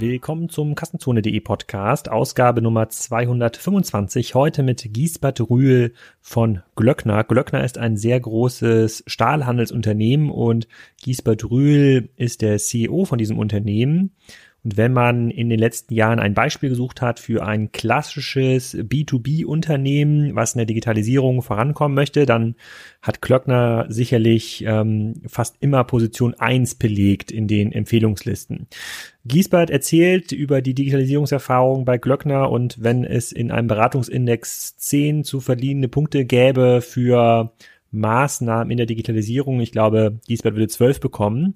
[0.00, 4.36] Willkommen zum Kassenzone.de Podcast, Ausgabe Nummer 225.
[4.36, 7.24] Heute mit Giesbert Rühl von Glöckner.
[7.24, 10.68] Glöckner ist ein sehr großes Stahlhandelsunternehmen und
[11.02, 14.12] Giesbert Rühl ist der CEO von diesem Unternehmen.
[14.68, 20.36] Und wenn man in den letzten Jahren ein Beispiel gesucht hat für ein klassisches B2B-Unternehmen,
[20.36, 22.54] was in der Digitalisierung vorankommen möchte, dann
[23.00, 28.66] hat Klöckner sicherlich ähm, fast immer Position 1 belegt in den Empfehlungslisten.
[29.24, 35.40] Giesbert erzählt über die Digitalisierungserfahrung bei Glöckner und wenn es in einem Beratungsindex 10 zu
[35.40, 37.54] verliehene Punkte gäbe für
[37.90, 39.60] Maßnahmen in der Digitalisierung.
[39.60, 41.54] Ich glaube, Giesbert würde zwölf bekommen.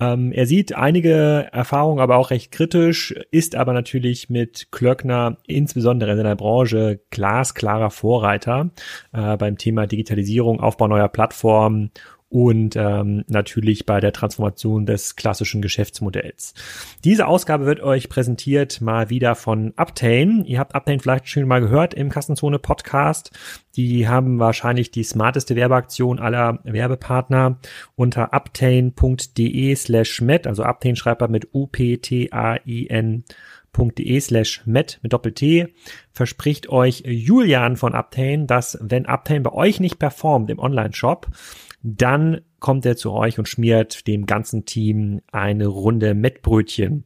[0.00, 6.12] Ähm, er sieht einige Erfahrungen aber auch recht kritisch, ist aber natürlich mit Klöckner insbesondere
[6.12, 8.70] in seiner Branche glasklarer Vorreiter
[9.12, 11.90] äh, beim Thema Digitalisierung, Aufbau neuer Plattformen
[12.30, 16.54] und ähm, natürlich bei der Transformation des klassischen Geschäftsmodells.
[17.04, 20.44] Diese Ausgabe wird euch präsentiert mal wieder von Uptain.
[20.44, 23.32] Ihr habt Uptain vielleicht schon mal gehört im Kassenzone Podcast.
[23.74, 27.58] Die haben wahrscheinlich die smarteste Werbeaktion aller Werbepartner
[27.96, 33.24] unter uptain.de slash met, also Uptain schreibt man mit U-P-T-A-I-N
[33.72, 35.68] de slash met mit Doppel-T
[36.12, 41.28] verspricht euch Julian von Uptain, dass wenn Uptain bei euch nicht performt im Online-Shop,
[41.82, 47.04] dann kommt er zu euch und schmiert dem ganzen Team eine Runde Mettbrötchen.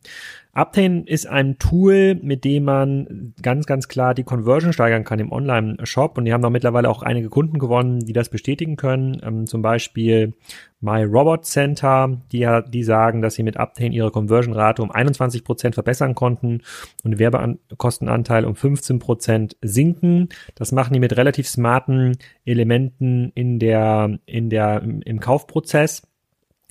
[0.55, 5.33] Uptain ist ein Tool, mit dem man ganz, ganz klar die Conversion steigern kann im
[5.33, 6.17] Online-Shop.
[6.17, 9.21] Und die haben noch mittlerweile auch einige Kunden gewonnen, die das bestätigen können.
[9.25, 10.35] Ähm, zum Beispiel
[10.81, 15.75] My Robot Center, die, die sagen, dass sie mit Uptain ihre Conversion-Rate um 21 Prozent
[15.75, 16.61] verbessern konnten
[17.03, 20.29] und Werbekostenanteil um 15 Prozent sinken.
[20.55, 26.03] Das machen die mit relativ smarten Elementen in der, in der, im Kaufprozess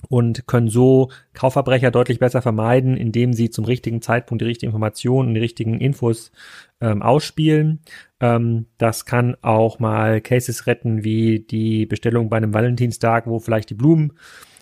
[0.08, 5.28] und können so Kaufverbrecher deutlich besser vermeiden, indem sie zum richtigen Zeitpunkt die richtigen Informationen
[5.28, 6.32] und die richtigen Infos
[6.80, 7.80] ähm, ausspielen.
[8.20, 13.70] Ähm, das kann auch mal Cases retten, wie die Bestellung bei einem Valentinstag, wo vielleicht
[13.70, 14.12] die Blumen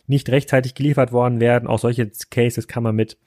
[0.07, 1.69] nicht rechtzeitig geliefert worden werden.
[1.69, 3.19] Auch solche Cases kann man mit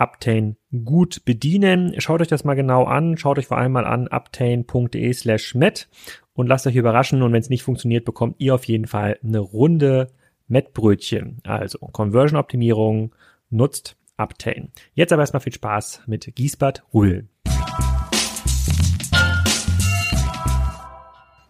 [0.00, 1.94] Uptain gut bedienen.
[2.00, 3.18] Schaut euch das mal genau an.
[3.18, 5.88] Schaut euch vor allem mal an uptain.de slash met
[6.32, 7.22] und lasst euch überraschen.
[7.22, 10.08] Und wenn es nicht funktioniert, bekommt ihr auf jeden Fall eine Runde
[10.50, 11.38] Mettbrötchen.
[11.46, 13.14] Also Conversion-Optimierung
[13.48, 14.72] nutzt Uptain.
[14.94, 17.28] Jetzt aber erstmal viel Spaß mit Giesbert Ruhl.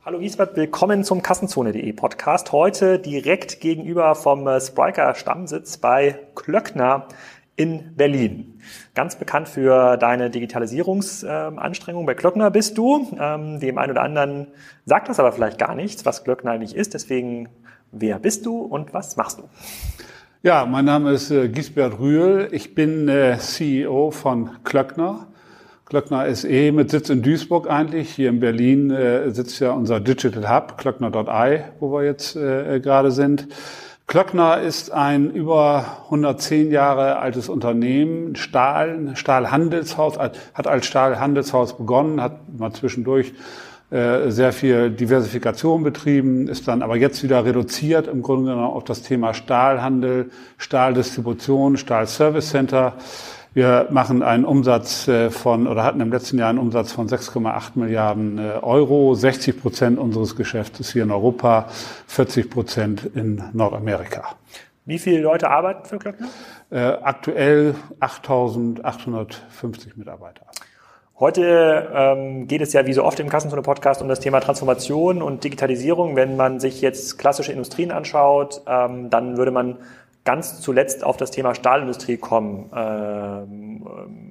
[0.05, 2.53] Hallo Giesbert, willkommen zum Kassenzone.de Podcast.
[2.53, 7.09] Heute direkt gegenüber vom äh, Spriker Stammsitz bei Klöckner
[7.57, 8.61] in Berlin.
[8.95, 12.07] Ganz bekannt für deine Digitalisierungsanstrengungen.
[12.07, 13.07] Bei Klöckner bist du.
[13.21, 14.49] Ähm, dem einen oder anderen
[14.85, 16.95] sagt das aber vielleicht gar nichts, was Klöckner eigentlich ist.
[16.95, 17.49] Deswegen
[17.93, 19.45] Wer bist du und was machst du?
[20.43, 22.49] Ja, mein Name ist äh, Gisbert Rühl.
[22.53, 25.27] Ich bin äh, CEO von Klöckner.
[25.87, 28.11] Klöckner SE mit Sitz in Duisburg eigentlich.
[28.11, 33.11] Hier in Berlin äh, sitzt ja unser Digital Hub, klöckner.ai, wo wir jetzt äh, gerade
[33.11, 33.49] sind.
[34.07, 42.57] Klöckner ist ein über 110 Jahre altes Unternehmen, Stahl, Stahlhandelshaus, hat als Stahlhandelshaus begonnen, hat
[42.57, 48.53] mal zwischendurch äh, sehr viel Diversifikation betrieben, ist dann aber jetzt wieder reduziert im Grunde
[48.53, 52.95] genommen auf das Thema Stahlhandel, Stahldistribution, Stahlservice Center.
[53.53, 57.73] Wir machen einen Umsatz äh, von oder hatten im letzten Jahr einen Umsatz von 6,8
[57.75, 59.15] Milliarden äh, Euro.
[59.15, 61.67] 60 Prozent unseres Geschäfts ist hier in Europa,
[62.07, 64.37] 40 Prozent in Nordamerika.
[64.85, 66.29] Wie viele Leute arbeiten für Klöckner?
[66.71, 70.47] Äh, aktuell 8.850 Mitarbeiter.
[71.21, 75.45] Heute ähm, geht es ja wie so oft im Kassenzone-Podcast um das Thema Transformation und
[75.45, 76.17] Digitalisierung.
[76.17, 79.77] Wenn man sich jetzt klassische Industrien anschaut, ähm, dann würde man
[80.25, 82.71] ganz zuletzt auf das Thema Stahlindustrie kommen.
[82.75, 84.30] Ähm,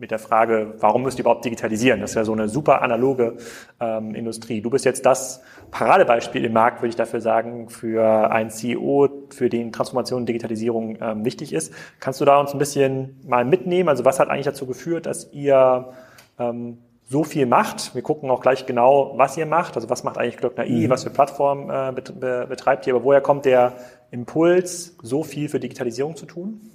[0.00, 2.00] mit der Frage, warum müsst ihr überhaupt digitalisieren?
[2.00, 3.36] Das ist ja so eine super analoge
[3.78, 4.62] ähm, Industrie.
[4.62, 9.50] Du bist jetzt das Paradebeispiel im Markt, würde ich dafür sagen, für einen CEO, für
[9.50, 11.74] den Transformation und Digitalisierung ähm, wichtig ist.
[12.00, 13.90] Kannst du da uns ein bisschen mal mitnehmen?
[13.90, 15.92] Also was hat eigentlich dazu geführt, dass ihr
[16.38, 17.94] ähm, so viel macht.
[17.94, 19.76] Wir gucken auch gleich genau, was ihr macht.
[19.76, 20.90] Also was macht eigentlich Glöckner I, mhm.
[20.90, 23.74] was für Plattform äh, betreibt ihr, aber woher kommt der
[24.10, 26.70] Impuls, so viel für Digitalisierung zu tun?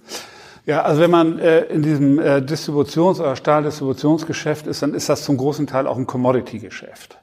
[0.65, 5.23] Ja, also wenn man äh, in diesem äh, Distributions- oder Stahldistributionsgeschäft ist, dann ist das
[5.23, 7.19] zum großen Teil auch ein Commodity-Geschäft.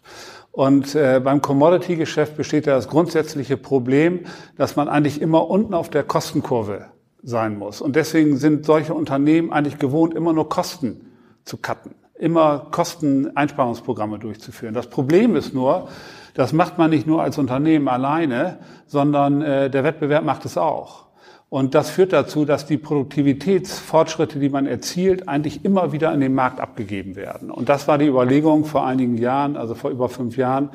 [0.53, 4.21] Und äh, beim Commodity-Geschäft besteht ja das grundsätzliche Problem,
[4.57, 6.87] dass man eigentlich immer unten auf der Kostenkurve
[7.23, 7.81] sein muss.
[7.81, 11.13] Und deswegen sind solche Unternehmen eigentlich gewohnt, immer nur Kosten
[11.45, 14.75] zu cutten, immer Kosteneinsparungsprogramme durchzuführen.
[14.75, 15.89] Das Problem ist nur,
[16.35, 21.07] das macht man nicht nur als Unternehmen alleine, sondern äh, der Wettbewerb macht es auch.
[21.53, 26.35] Und das führt dazu, dass die Produktivitätsfortschritte, die man erzielt, eigentlich immer wieder in den
[26.35, 27.51] Markt abgegeben werden.
[27.51, 30.71] Und das war die Überlegung vor einigen Jahren, also vor über fünf Jahren,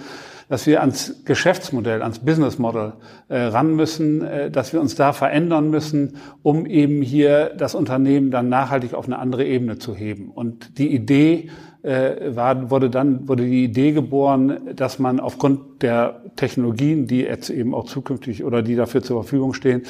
[0.50, 2.94] dass wir ans Geschäftsmodell, ans Business Model
[3.28, 8.30] äh, ran müssen, äh, dass wir uns da verändern müssen, um eben hier das Unternehmen
[8.30, 10.30] dann nachhaltig auf eine andere Ebene zu heben.
[10.30, 11.50] Und die Idee
[11.88, 17.50] äh, war, wurde dann wurde die Idee geboren, dass man aufgrund der Technologien, die jetzt
[17.50, 19.84] eben auch zukünftig oder die dafür zur Verfügung stehen,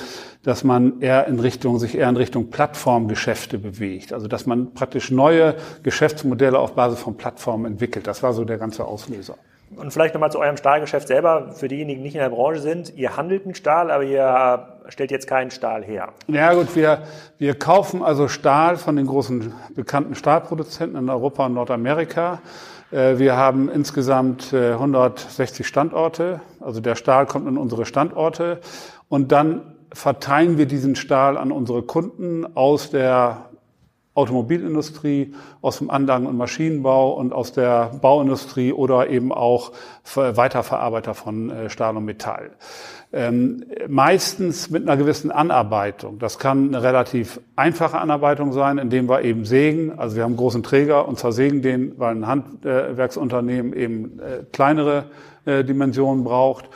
[0.43, 4.13] dass man eher in Richtung sich eher in Richtung Plattformgeschäfte bewegt.
[4.13, 8.05] Also dass man praktisch neue Geschäftsmodelle auf Basis von Plattformen entwickelt.
[8.05, 9.35] Das war so der ganze Auslöser.
[9.75, 11.51] Und vielleicht nochmal zu eurem Stahlgeschäft selber.
[11.53, 15.11] Für diejenigen, die nicht in der Branche sind, ihr handelt mit Stahl, aber ihr stellt
[15.11, 16.09] jetzt keinen Stahl her.
[16.27, 17.03] Ja gut, wir,
[17.37, 22.41] wir kaufen also Stahl von den großen bekannten Stahlproduzenten in Europa und Nordamerika.
[22.91, 26.41] Äh, wir haben insgesamt 160 äh, Standorte.
[26.59, 28.59] Also der Stahl kommt in unsere Standorte.
[29.09, 33.45] Und dann verteilen wir diesen Stahl an unsere Kunden aus der
[34.17, 39.73] Automobilindustrie, aus dem Anlagen- und Maschinenbau und aus der Bauindustrie oder eben auch
[40.15, 42.51] Weiterverarbeiter von äh, Stahl und Metall.
[43.13, 46.19] Ähm, meistens mit einer gewissen Anarbeitung.
[46.19, 49.97] Das kann eine relativ einfache Anarbeitung sein, indem wir eben sägen.
[49.97, 55.05] Also wir haben einen großen Träger und zersägen den, weil ein Handwerksunternehmen eben äh, kleinere
[55.45, 56.69] äh, Dimensionen braucht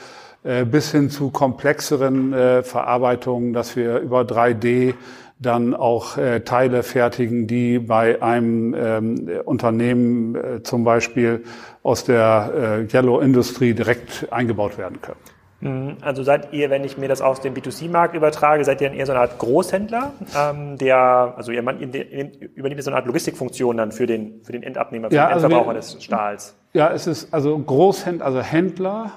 [0.44, 4.96] äh, bis hin zu komplexeren äh, Verarbeitungen, dass wir über 3D
[5.38, 11.44] dann auch äh, Teile fertigen, die bei einem ähm, Unternehmen äh, zum Beispiel
[11.84, 15.20] aus der äh, Yellow Industry direkt eingebaut werden können.
[15.62, 15.98] Mhm.
[16.02, 19.06] Also seid ihr, wenn ich mir das aus dem B2C-Markt übertrage, seid ihr dann eher
[19.06, 23.92] so eine Art Großhändler, ähm, der, also ihr, ihr übernimmt so eine Art Logistikfunktion dann
[23.92, 26.56] für den, für den Endabnehmer, für ja, den also Endverbraucher wir, des Stahls?
[26.74, 29.12] Ja, es ist also Großhändler, also Händler,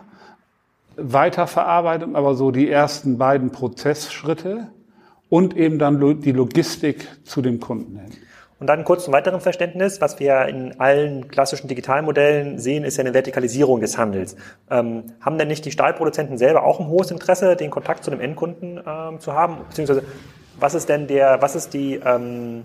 [0.97, 4.69] Weiterverarbeitung, aber so die ersten beiden Prozessschritte
[5.29, 8.13] und eben dann die Logistik zu dem Kunden hin.
[8.65, 13.03] Und dann kurz zum weiteren Verständnis, was wir in allen klassischen Digitalmodellen sehen, ist ja
[13.03, 14.37] eine Vertikalisierung des Handels.
[14.71, 18.21] Ähm, haben denn nicht die Stahlproduzenten selber auch ein hohes Interesse, den Kontakt zu dem
[18.21, 19.59] Endkunden ähm, zu haben?
[19.69, 20.03] Beziehungsweise
[20.59, 22.63] was ist denn der, was ist die, ähm,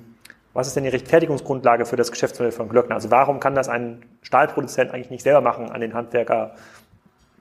[0.54, 2.96] was ist denn die Rechtfertigungsgrundlage für das Geschäftsmodell von Glöckner?
[2.96, 6.56] Also warum kann das ein Stahlproduzent eigentlich nicht selber machen, an den Handwerker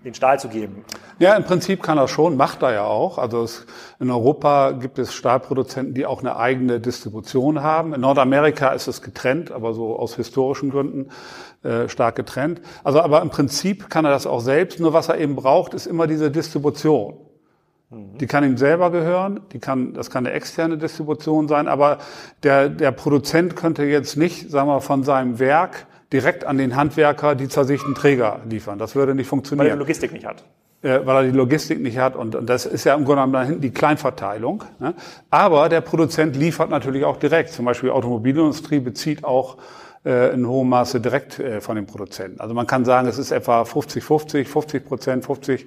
[0.04, 0.84] den Stahl zu geben.
[1.18, 3.18] Ja, im Prinzip kann er schon, macht er ja auch.
[3.18, 3.66] Also es,
[3.98, 7.94] in Europa gibt es Stahlproduzenten, die auch eine eigene Distribution haben.
[7.94, 11.08] In Nordamerika ist es getrennt, aber so aus historischen Gründen
[11.62, 12.60] äh, stark getrennt.
[12.84, 14.78] Also aber im Prinzip kann er das auch selbst.
[14.78, 17.16] Nur was er eben braucht, ist immer diese Distribution.
[17.90, 21.98] Die kann ihm selber gehören, die kann, das kann eine externe Distribution sein, aber
[22.42, 27.34] der, der Produzent könnte jetzt nicht, sagen wir, von seinem Werk direkt an den Handwerker
[27.34, 28.78] die zersichten Träger liefern.
[28.78, 29.66] Das würde nicht funktionieren.
[29.66, 30.44] Weil er die Logistik nicht hat.
[30.80, 33.60] Äh, weil er die Logistik nicht hat und, und das ist ja im Grunde genommen
[33.60, 34.62] die Kleinverteilung.
[34.78, 34.94] Ne?
[35.28, 37.50] Aber der Produzent liefert natürlich auch direkt.
[37.50, 39.56] Zum Beispiel die Automobilindustrie bezieht auch
[40.04, 42.40] äh, in hohem Maße direkt äh, von den Produzenten.
[42.40, 45.66] Also man kann sagen, es ist etwa 50-50, 50 Prozent, 50,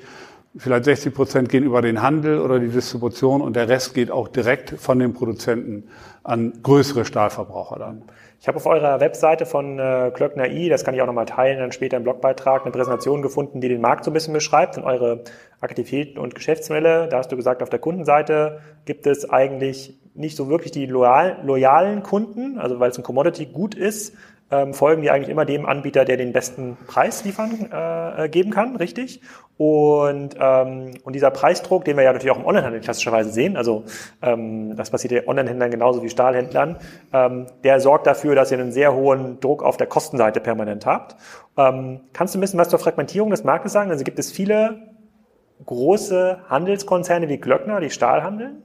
[0.55, 4.29] vielleicht 60 Prozent gehen über den Handel oder die Distribution und der Rest geht auch
[4.29, 5.89] direkt von den Produzenten
[6.23, 8.03] an größere Stahlverbraucher dann.
[8.41, 11.59] Ich habe auf eurer Webseite von äh, Klöckner I, das kann ich auch nochmal teilen,
[11.59, 14.83] dann später im Blogbeitrag, eine Präsentation gefunden, die den Markt so ein bisschen beschreibt und
[14.83, 15.23] eure
[15.59, 17.07] Aktivitäten und Geschäftsmodelle.
[17.07, 21.37] Da hast du gesagt, auf der Kundenseite gibt es eigentlich nicht so wirklich die loyal,
[21.43, 24.17] loyalen Kunden, also weil es ein Commodity gut ist,
[24.51, 28.75] ähm, folgen die eigentlich immer dem Anbieter, der den besten Preis liefern äh, geben kann,
[28.75, 29.21] richtig?
[29.57, 33.83] Und, ähm, und dieser Preisdruck, den wir ja natürlich auch im Onlinehandel klassischerweise sehen, also
[34.21, 36.77] ähm, das passiert ja Onlinehändlern genauso wie Stahlhändlern,
[37.13, 41.15] ähm, der sorgt dafür, dass ihr einen sehr hohen Druck auf der Kostenseite permanent habt.
[41.57, 43.91] Ähm, kannst du ein bisschen was zur Fragmentierung des Marktes sagen?
[43.91, 44.79] Also gibt es viele
[45.65, 48.63] große Handelskonzerne wie Glöckner, die Stahl handeln?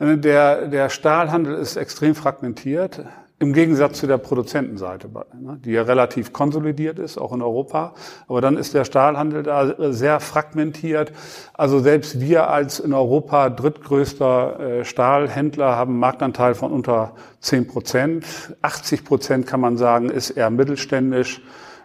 [0.00, 3.04] Der, der Stahlhandel ist extrem fragmentiert.
[3.40, 7.94] Im Gegensatz zu der Produzentenseite, ne, die ja relativ konsolidiert ist, auch in Europa.
[8.26, 11.12] Aber dann ist der Stahlhandel da sehr fragmentiert.
[11.54, 17.68] Also selbst wir als in Europa drittgrößter äh, Stahlhändler haben einen Marktanteil von unter 10
[17.68, 18.26] Prozent.
[18.62, 21.40] 80 Prozent kann man sagen, ist eher mittelständisch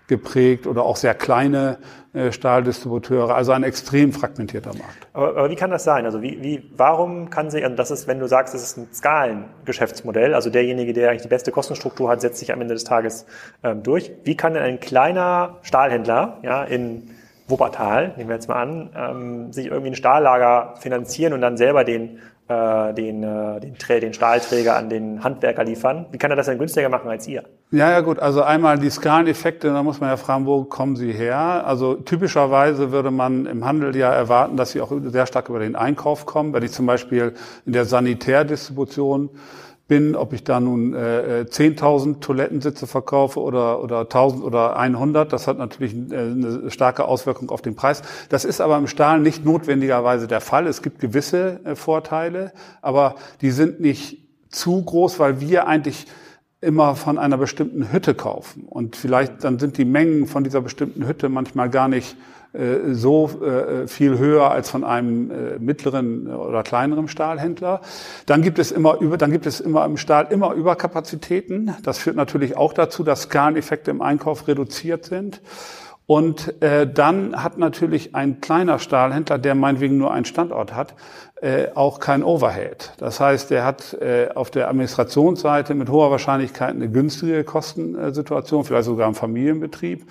[0.07, 1.77] geprägt oder auch sehr kleine
[2.13, 5.07] äh, Stahldistributeure, also ein extrem fragmentierter Markt.
[5.13, 6.05] Aber, aber wie kann das sein?
[6.05, 8.87] Also wie, wie, warum kann sich, also das ist, wenn du sagst, das ist ein
[8.93, 13.25] Skalengeschäftsmodell, also derjenige, der eigentlich die beste Kostenstruktur hat, setzt sich am Ende des Tages
[13.63, 14.11] ähm, durch.
[14.23, 17.09] Wie kann denn ein kleiner Stahlhändler ja, in
[17.47, 21.83] Wuppertal, nehmen wir jetzt mal an, ähm, sich irgendwie ein Stahllager finanzieren und dann selber
[21.83, 26.07] den äh, den, äh, den, den Stahlträger an den Handwerker liefern.
[26.11, 27.43] Wie kann er das denn günstiger machen als ihr?
[27.71, 31.11] Ja, ja gut, also einmal die Skaleneffekte, da muss man ja fragen, wo kommen sie
[31.11, 31.65] her?
[31.65, 35.75] Also typischerweise würde man im Handel ja erwarten, dass sie auch sehr stark über den
[35.75, 36.53] Einkauf kommen.
[36.53, 37.33] Wenn ich zum Beispiel
[37.65, 39.29] in der Sanitärdistribution
[39.87, 45.47] bin, ob ich da nun äh, 10.000 Toilettensitze verkaufe oder, oder 1.000 oder 100, das
[45.47, 48.01] hat natürlich äh, eine starke Auswirkung auf den Preis.
[48.29, 50.67] Das ist aber im Stahl nicht notwendigerweise der Fall.
[50.67, 56.05] Es gibt gewisse äh, Vorteile, aber die sind nicht zu groß, weil wir eigentlich
[56.61, 58.63] immer von einer bestimmten Hütte kaufen.
[58.69, 62.33] Und vielleicht dann sind die Mengen von dieser bestimmten Hütte manchmal gar nicht äh,
[62.93, 67.81] so äh, viel höher als von einem äh, mittleren oder kleineren Stahlhändler.
[68.27, 71.75] Dann gibt es immer über, dann gibt es immer im Stahl immer Überkapazitäten.
[71.83, 75.41] Das führt natürlich auch dazu, dass Skaleneffekte im Einkauf reduziert sind.
[76.05, 80.95] Und äh, dann hat natürlich ein kleiner Stahlhändler, der meinetwegen nur einen Standort hat,
[81.41, 82.91] äh, auch kein Overhead.
[82.97, 88.85] Das heißt, der hat äh, auf der Administrationsseite mit hoher Wahrscheinlichkeit eine günstige Kostensituation, vielleicht
[88.85, 90.05] sogar im Familienbetrieb.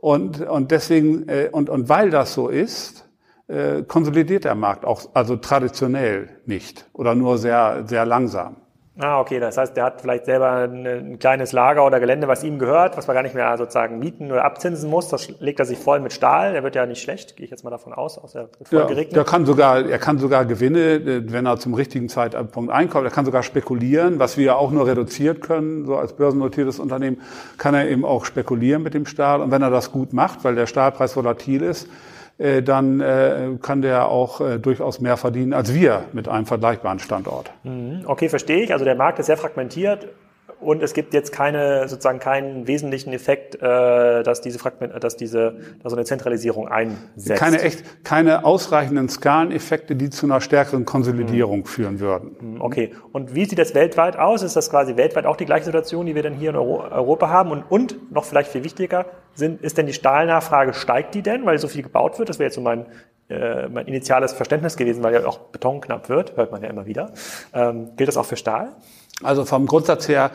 [0.00, 3.06] Und, und deswegen, äh, und, und weil das so ist,
[3.48, 8.56] äh, konsolidiert der Markt auch, also traditionell nicht oder nur sehr, sehr langsam.
[9.00, 9.40] Ah, okay.
[9.40, 12.96] Das heißt, der hat vielleicht selber ein, ein, kleines Lager oder Gelände, was ihm gehört,
[12.96, 15.08] was man gar nicht mehr sozusagen mieten oder abzinsen muss.
[15.08, 16.52] Das legt er sich voll mit Stahl.
[16.52, 18.18] Der wird ja nicht schlecht, gehe ich jetzt mal davon aus.
[18.18, 19.16] aus der voll ja, geregnet.
[19.16, 23.04] Der kann sogar, er kann sogar Gewinne, wenn er zum richtigen Zeitpunkt einkauft.
[23.04, 25.86] Er kann sogar spekulieren, was wir ja auch nur reduziert können.
[25.86, 27.22] So als börsennotiertes Unternehmen
[27.56, 29.40] kann er eben auch spekulieren mit dem Stahl.
[29.40, 31.88] Und wenn er das gut macht, weil der Stahlpreis volatil ist,
[32.40, 36.98] äh, dann äh, kann der auch äh, durchaus mehr verdienen als wir mit einem vergleichbaren
[36.98, 37.52] Standort.
[37.64, 38.04] Mhm.
[38.06, 38.72] Okay, verstehe ich.
[38.72, 40.08] Also der Markt ist sehr fragmentiert
[40.60, 45.56] und es gibt jetzt keine sozusagen keinen wesentlichen Effekt, äh, dass diese Fragment, dass diese
[45.82, 47.38] dass so eine Zentralisierung einsetzt.
[47.40, 51.64] Keine echt keine ausreichenden Skaleneffekte, die zu einer stärkeren Konsolidierung mhm.
[51.64, 52.36] führen würden.
[52.40, 52.92] Mhm, okay.
[53.12, 54.42] Und wie sieht das weltweit aus?
[54.42, 57.28] Ist das quasi weltweit auch die gleiche Situation, die wir denn hier in Euro Europa
[57.28, 57.50] haben?
[57.50, 61.58] Und, und noch vielleicht viel wichtiger, sind, ist denn die Stahlnachfrage steigt die denn, weil
[61.58, 62.28] so viel gebaut wird?
[62.28, 62.86] Das wäre jetzt so mein
[63.30, 66.86] äh, mein initiales Verständnis gewesen, weil ja auch Beton knapp wird, hört man ja immer
[66.86, 67.12] wieder.
[67.54, 68.72] Ähm, gilt das auch für Stahl?
[69.22, 70.30] Also vom Grundsatz her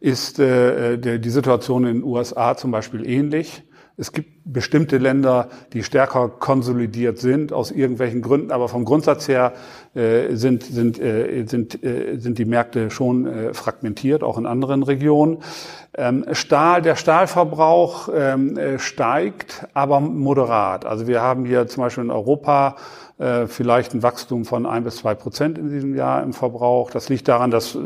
[0.00, 3.62] ist äh, der, die Situation in den USA zum Beispiel ähnlich.
[4.00, 9.52] Es gibt bestimmte Länder, die stärker konsolidiert sind aus irgendwelchen Gründen, aber vom Grundsatz her
[9.94, 14.82] äh, sind, sind, äh, sind, äh, sind die Märkte schon äh, fragmentiert, auch in anderen
[14.82, 15.42] Regionen.
[15.92, 20.86] Ähm, Stahl, der Stahlverbrauch ähm, äh, steigt, aber moderat.
[20.86, 22.76] Also wir haben hier zum Beispiel in Europa
[23.46, 26.90] vielleicht ein Wachstum von ein bis zwei Prozent in diesem Jahr im Verbrauch.
[26.90, 27.78] Das liegt daran, dass äh,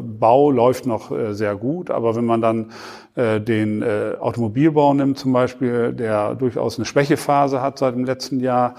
[0.00, 2.72] Bau läuft noch äh, sehr gut, aber wenn man dann
[3.14, 3.84] den
[4.20, 8.74] Automobilbau nimmt zum Beispiel, der durchaus eine Schwächephase hat seit dem letzten Jahr,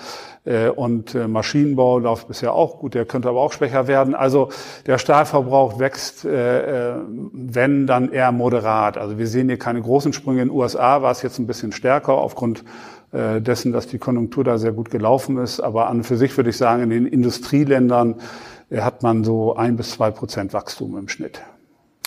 [0.75, 4.13] und Maschinenbau läuft bisher auch gut, der könnte aber auch schwächer werden.
[4.13, 4.49] Also
[4.85, 8.97] der Stahlverbrauch wächst, wenn dann eher moderat.
[8.97, 10.41] Also wir sehen hier keine großen Sprünge.
[10.41, 12.65] In den USA war es jetzt ein bisschen stärker aufgrund
[13.13, 15.59] äh, dessen, dass die Konjunktur da sehr gut gelaufen ist.
[15.59, 18.15] Aber an und für sich würde ich sagen, in den Industrieländern
[18.71, 21.39] äh, hat man so ein bis zwei Prozent Wachstum im Schnitt.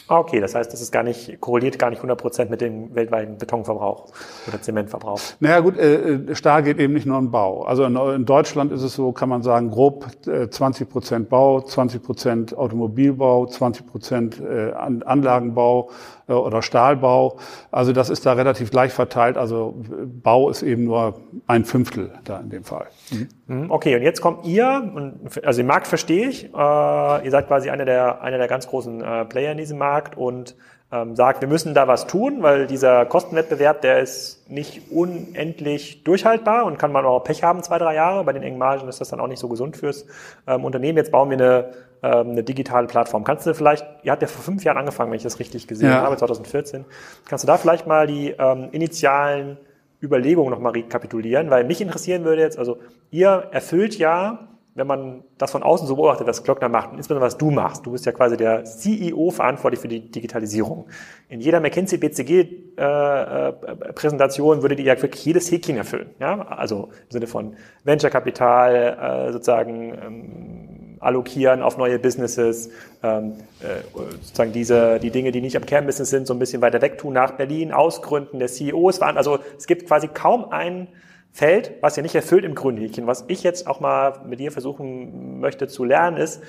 [0.08, 2.94] Ah, okay, das heißt, das ist gar nicht, korreliert gar nicht 100 Prozent mit dem
[2.94, 4.06] weltweiten Betonverbrauch
[4.46, 5.20] oder Zementverbrauch.
[5.40, 7.64] Naja gut, äh, Stahl geht eben nicht nur im Bau.
[7.64, 11.60] Also in, in, Deutschland ist es so, kann man sagen, grob äh, 20 Prozent Bau,
[11.60, 17.38] 20 Prozent Automobilbau, 20 Prozent äh, Anlagenbau äh, oder Stahlbau.
[17.70, 19.36] Also das ist da relativ gleich verteilt.
[19.36, 19.74] Also
[20.22, 22.86] Bau ist eben nur ein Fünftel da in dem Fall.
[23.10, 23.28] Mhm.
[23.46, 23.70] mhm.
[23.70, 25.10] Okay, und jetzt kommt ihr,
[25.44, 29.02] also den Markt verstehe ich, äh, ihr seid quasi einer der, einer der ganz großen
[29.02, 30.56] äh, Player in diesem Markt und
[30.92, 36.64] ähm, sagt, wir müssen da was tun, weil dieser Kostenwettbewerb, der ist nicht unendlich durchhaltbar
[36.64, 38.22] und kann man auch Pech haben, zwei, drei Jahre.
[38.22, 40.06] Bei den engen Margen ist das dann auch nicht so gesund fürs
[40.46, 40.96] ähm, Unternehmen.
[40.96, 43.24] Jetzt bauen wir eine, eine digitale Plattform.
[43.24, 45.90] Kannst du vielleicht, ihr habt ja vor fünf Jahren angefangen, wenn ich das richtig gesehen
[45.90, 46.02] ja.
[46.02, 46.84] habe, 2014.
[47.28, 49.58] Kannst du da vielleicht mal die ähm, initialen
[50.02, 51.50] Überlegungen nochmal rekapitulieren?
[51.50, 52.78] Weil mich interessieren würde jetzt, also
[53.10, 57.26] ihr erfüllt ja wenn man das von außen so beobachtet, was Glockner macht, und insbesondere
[57.26, 60.86] was du machst, du bist ja quasi der CEO verantwortlich für die Digitalisierung.
[61.30, 63.52] In jeder McKinsey BCG äh, äh,
[63.94, 66.10] Präsentation würdet ihr ja wirklich jedes Häkchen erfüllen.
[66.20, 66.42] Ja?
[66.42, 70.75] Also im Sinne von Venture Kapital äh, sozusagen ähm,
[71.06, 72.70] allokieren auf neue Businesses,
[73.02, 73.82] ähm, äh,
[74.20, 77.14] sozusagen diese die Dinge, die nicht am Kernbusiness sind, so ein bisschen weiter weg tun
[77.14, 79.16] nach Berlin, Ausgründen der CEOs waren.
[79.16, 80.88] Also es gibt quasi kaum einen
[81.32, 83.06] Feld, was ja nicht erfüllt im Grünhäkchen.
[83.06, 86.42] Was ich jetzt auch mal mit dir versuchen möchte zu lernen, ist,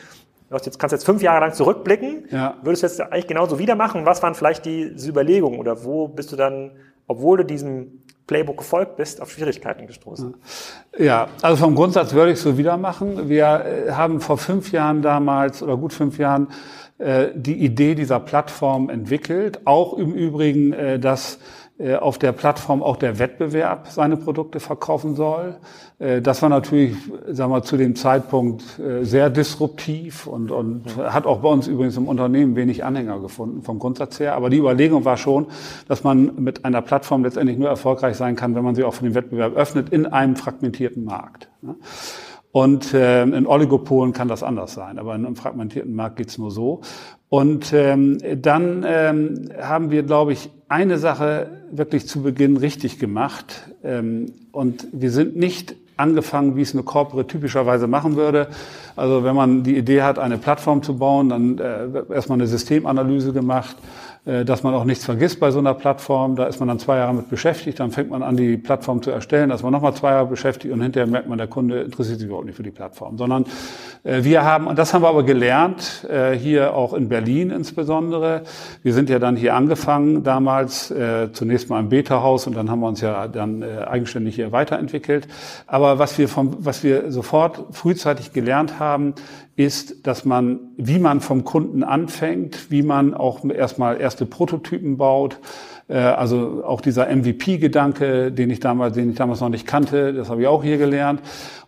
[0.49, 2.55] du jetzt, kannst jetzt fünf Jahre lang zurückblicken, ja.
[2.61, 4.05] würdest du jetzt eigentlich genauso wieder machen?
[4.05, 6.71] Was waren vielleicht diese Überlegungen oder wo bist du dann,
[7.05, 10.35] obwohl du diesen Playbook gefolgt bist, auf Schwierigkeiten gestoßen.
[10.97, 13.29] Ja, also vom Grundsatz würde ich so wieder machen.
[13.29, 16.49] Wir äh, haben vor fünf Jahren damals oder gut fünf Jahren
[16.97, 19.61] äh, die Idee dieser Plattform entwickelt.
[19.65, 21.39] Auch im Übrigen, äh, dass
[21.99, 25.57] auf der Plattform auch der Wettbewerb seine Produkte verkaufen soll.
[25.99, 26.95] Äh, das war natürlich,
[27.27, 31.95] sagen wir, zu dem Zeitpunkt äh, sehr disruptiv und, und hat auch bei uns übrigens
[31.97, 34.35] im Unternehmen wenig Anhänger gefunden vom Grundsatz her.
[34.35, 35.47] Aber die Überlegung war schon,
[35.87, 39.03] dass man mit einer Plattform letztendlich nur erfolgreich sein kann, wenn man sie auch für
[39.03, 41.47] den Wettbewerb öffnet in einem fragmentierten Markt.
[42.51, 46.49] Und äh, in Oligopolen kann das anders sein, aber in einem fragmentierten Markt geht's nur
[46.49, 46.81] so.
[47.29, 53.69] Und ähm, dann ähm, haben wir, glaube ich, eine Sache wirklich zu Beginn richtig gemacht.
[53.83, 58.47] Ähm, und wir sind nicht angefangen, wie es eine Corporate typischerweise machen würde.
[58.95, 63.33] Also wenn man die Idee hat, eine Plattform zu bauen, dann äh, erstmal eine Systemanalyse
[63.33, 63.75] gemacht,
[64.45, 66.35] dass man auch nichts vergisst bei so einer Plattform.
[66.35, 69.09] Da ist man dann zwei Jahre mit beschäftigt, dann fängt man an, die Plattform zu
[69.09, 72.19] erstellen, da ist man nochmal zwei Jahre beschäftigt und hinterher merkt man, der Kunde interessiert
[72.19, 73.17] sich überhaupt nicht für die Plattform.
[73.17, 73.45] Sondern
[74.03, 78.41] äh, wir haben, und das haben wir aber gelernt, äh, hier auch in Berlin insbesondere.
[78.83, 80.93] Wir sind ja dann hier angefangen, damals
[81.33, 85.27] zunächst mal im Beta-Haus und dann haben wir uns ja dann eigenständig hier weiterentwickelt.
[85.67, 89.13] Aber was wir, vom, was wir sofort frühzeitig gelernt haben,
[89.57, 95.39] ist, dass man, wie man vom Kunden anfängt, wie man auch erstmal erste Prototypen baut.
[95.87, 100.29] Äh, also auch dieser MVP-Gedanke, den ich damals, den ich damals noch nicht kannte, das
[100.29, 101.21] habe ich auch hier gelernt.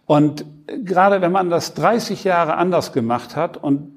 [0.05, 0.46] Und
[0.86, 3.91] gerade wenn man das 30 Jahre anders gemacht hat und,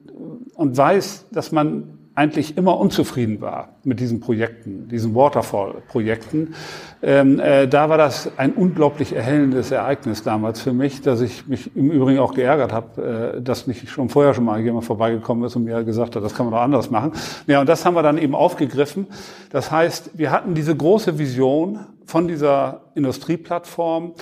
[0.54, 6.54] und weiß, dass man eigentlich immer unzufrieden war mit diesen Projekten, diesen Waterfall-Projekten.
[7.02, 11.74] Ähm, äh, da war das ein unglaublich erhellendes Ereignis damals für mich, dass ich mich
[11.74, 15.56] im Übrigen auch geärgert habe, äh, dass nicht schon vorher schon mal jemand vorbeigekommen ist
[15.56, 17.12] und mir gesagt hat, das kann man doch anders machen.
[17.46, 19.06] Ja, und das haben wir dann eben aufgegriffen.
[19.50, 24.12] Das heißt, wir hatten diese große Vision von dieser Industrieplattform,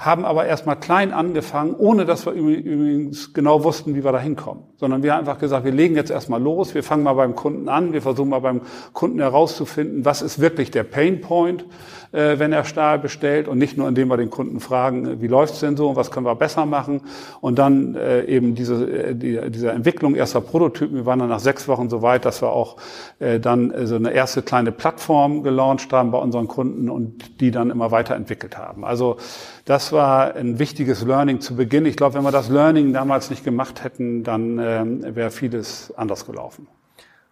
[0.00, 4.64] haben aber erstmal klein angefangen, ohne dass wir übrigens genau wussten, wie wir da hinkommen.
[4.76, 7.68] Sondern wir haben einfach gesagt, wir legen jetzt erstmal los, wir fangen mal beim Kunden
[7.68, 8.62] an, wir versuchen mal beim
[8.94, 11.66] Kunden herauszufinden, was ist wirklich der Pain Point
[12.12, 15.60] wenn er Stahl bestellt und nicht nur, indem wir den Kunden fragen, äh, wie läuft's
[15.60, 17.02] denn so und was können wir besser machen
[17.40, 20.96] und dann äh, eben diese, äh, die, diese Entwicklung erster Prototypen.
[20.96, 22.76] Wir waren dann nach sechs Wochen so weit, dass wir auch
[23.18, 27.70] äh, dann so eine erste kleine Plattform gelauncht haben bei unseren Kunden und die dann
[27.70, 28.84] immer weiterentwickelt haben.
[28.84, 29.16] Also
[29.64, 31.86] das war ein wichtiges Learning zu Beginn.
[31.86, 36.26] Ich glaube, wenn wir das Learning damals nicht gemacht hätten, dann äh, wäre vieles anders
[36.26, 36.66] gelaufen.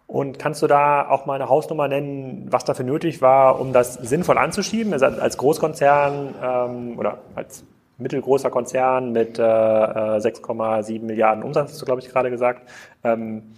[0.09, 3.93] Und kannst du da auch mal eine Hausnummer nennen, was dafür nötig war, um das
[3.93, 4.91] sinnvoll anzuschieben?
[4.91, 7.63] Also als Großkonzern ähm, oder als
[7.99, 12.67] mittelgroßer Konzern mit äh, 6,7 äh, Milliarden Umsatz, hast du, glaube ich, gerade gesagt,
[13.03, 13.51] ähm,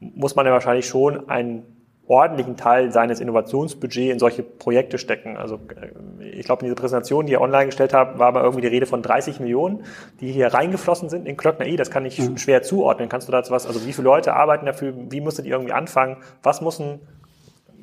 [0.00, 1.64] muss man ja wahrscheinlich schon ein
[2.08, 5.36] ordentlichen Teil seines Innovationsbudgets in solche Projekte stecken.
[5.36, 8.62] Also äh, ich glaube, in dieser Präsentation, die ihr online gestellt habt, war aber irgendwie
[8.62, 9.84] die Rede von 30 Millionen,
[10.20, 11.76] die hier reingeflossen sind in Klöckner E.
[11.76, 12.38] Das kann ich mhm.
[12.38, 13.08] schwer zuordnen.
[13.08, 16.16] Kannst du dazu was, also wie viele Leute arbeiten dafür, wie musstet ihr irgendwie anfangen?
[16.42, 17.00] Was muss ein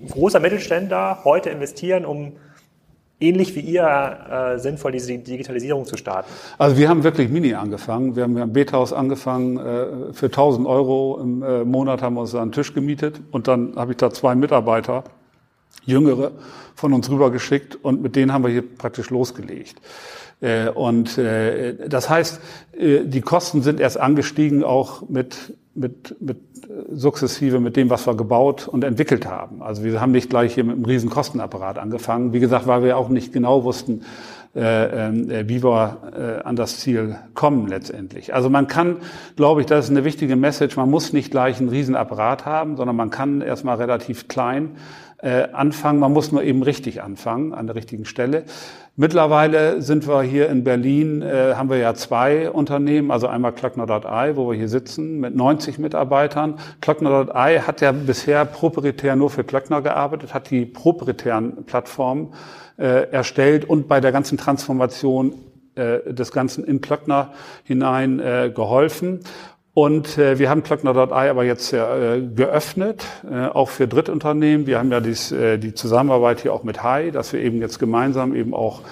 [0.10, 2.34] großer Mittelständler heute investieren, um
[3.20, 6.30] ähnlich wie ihr äh, sinnvoll diese Digitalisierung zu starten?
[6.58, 8.16] Also wir haben wirklich mini angefangen.
[8.16, 9.58] Wir haben ja Bethaus angefangen.
[9.58, 13.76] Äh, für 1000 Euro im äh, Monat haben wir uns einen Tisch gemietet und dann
[13.76, 15.04] habe ich da zwei Mitarbeiter,
[15.86, 16.32] Jüngere,
[16.76, 19.80] von uns rübergeschickt und mit denen haben wir hier praktisch losgelegt.
[20.42, 22.42] Äh, und äh, das heißt,
[22.78, 26.38] äh, die Kosten sind erst angestiegen, auch mit, mit, mit
[26.92, 29.62] sukzessive mit dem, was wir gebaut und entwickelt haben.
[29.62, 32.34] Also wir haben nicht gleich hier mit einem riesen Kostenapparat angefangen.
[32.34, 34.02] Wie gesagt, weil wir auch nicht genau wussten,
[34.56, 38.34] äh, äh, wie wir äh, an das Ziel kommen letztendlich.
[38.34, 38.98] Also man kann,
[39.36, 42.78] glaube ich, das ist eine wichtige Message, man muss nicht gleich einen riesen Apparat haben,
[42.78, 44.78] sondern man kann erstmal relativ klein
[45.18, 46.00] äh, anfangen.
[46.00, 48.44] Man muss nur eben richtig anfangen, an der richtigen Stelle.
[48.98, 54.36] Mittlerweile sind wir hier in Berlin, äh, haben wir ja zwei Unternehmen, also einmal Klöckner.ai,
[54.36, 56.60] wo wir hier sitzen, mit 90 Mitarbeitern.
[56.80, 62.34] Klöckner.ai hat ja bisher proprietär nur für Klöckner gearbeitet, hat die proprietären Plattformen
[62.78, 65.34] äh, erstellt und bei der ganzen Transformation
[65.76, 67.34] äh, des Ganzen in Klöckner
[67.66, 69.20] hinein äh, geholfen.
[69.76, 74.68] Und äh, wir haben Klöckner.ai aber jetzt äh, geöffnet, äh, auch für Drittunternehmen.
[74.68, 77.78] Wir haben ja dies, äh, die Zusammenarbeit hier auch mit Hai, dass wir eben jetzt
[77.78, 78.84] gemeinsam eben auch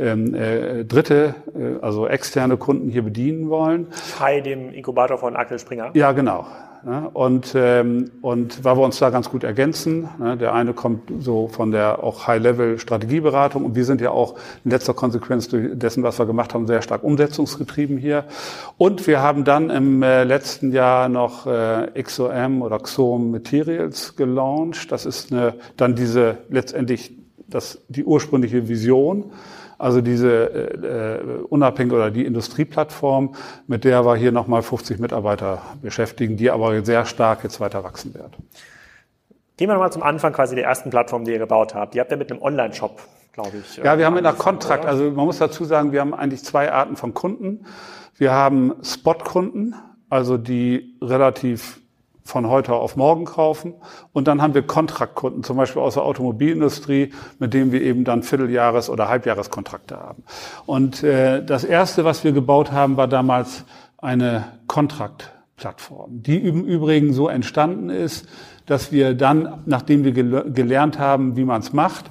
[0.00, 3.86] ähm, äh, dritte, äh, also externe Kunden hier bedienen wollen.
[4.18, 5.90] Hai, dem Inkubator von Axel Springer.
[5.94, 6.44] Ja, genau.
[6.84, 7.08] Ne?
[7.12, 10.08] Und, ähm, und weil wir uns da ganz gut ergänzen.
[10.18, 10.36] Ne?
[10.36, 14.94] Der eine kommt so von der auch High-Level-Strategieberatung und wir sind ja auch in letzter
[14.94, 18.24] Konsequenz dessen, was wir gemacht haben, sehr stark umsetzungsgetrieben hier.
[18.78, 24.90] Und wir haben dann im äh, letzten Jahr noch äh, XOM oder XOM Materials gelauncht.
[24.90, 27.16] Das ist eine, dann diese letztendlich
[27.46, 29.32] das, die ursprüngliche Vision.
[29.82, 33.34] Also diese äh, äh, unabhängig oder die Industrieplattform,
[33.66, 38.14] mit der wir hier nochmal 50 Mitarbeiter beschäftigen, die aber sehr stark jetzt weiter wachsen
[38.14, 38.30] wird.
[39.56, 41.94] Gehen wir nochmal zum Anfang quasi der ersten Plattform, die ihr gebaut habt.
[41.94, 43.00] Die habt ihr mit einem Online-Shop,
[43.32, 43.76] glaube ich.
[43.78, 46.70] Ja, wir haben in der Kontrakt, also man muss dazu sagen, wir haben eigentlich zwei
[46.70, 47.66] Arten von Kunden.
[48.16, 49.74] Wir haben Spot-Kunden,
[50.08, 51.81] also die relativ
[52.32, 53.74] von heute auf morgen kaufen.
[54.14, 58.22] Und dann haben wir Kontraktkunden, zum Beispiel aus der Automobilindustrie, mit denen wir eben dann
[58.22, 60.24] Vierteljahres- oder Halbjahreskontrakte haben.
[60.64, 63.64] Und äh, das Erste, was wir gebaut haben, war damals
[63.98, 68.26] eine Kontraktplattform, die im Übrigen so entstanden ist,
[68.64, 72.06] dass wir dann, nachdem wir gelernt haben, wie man es macht,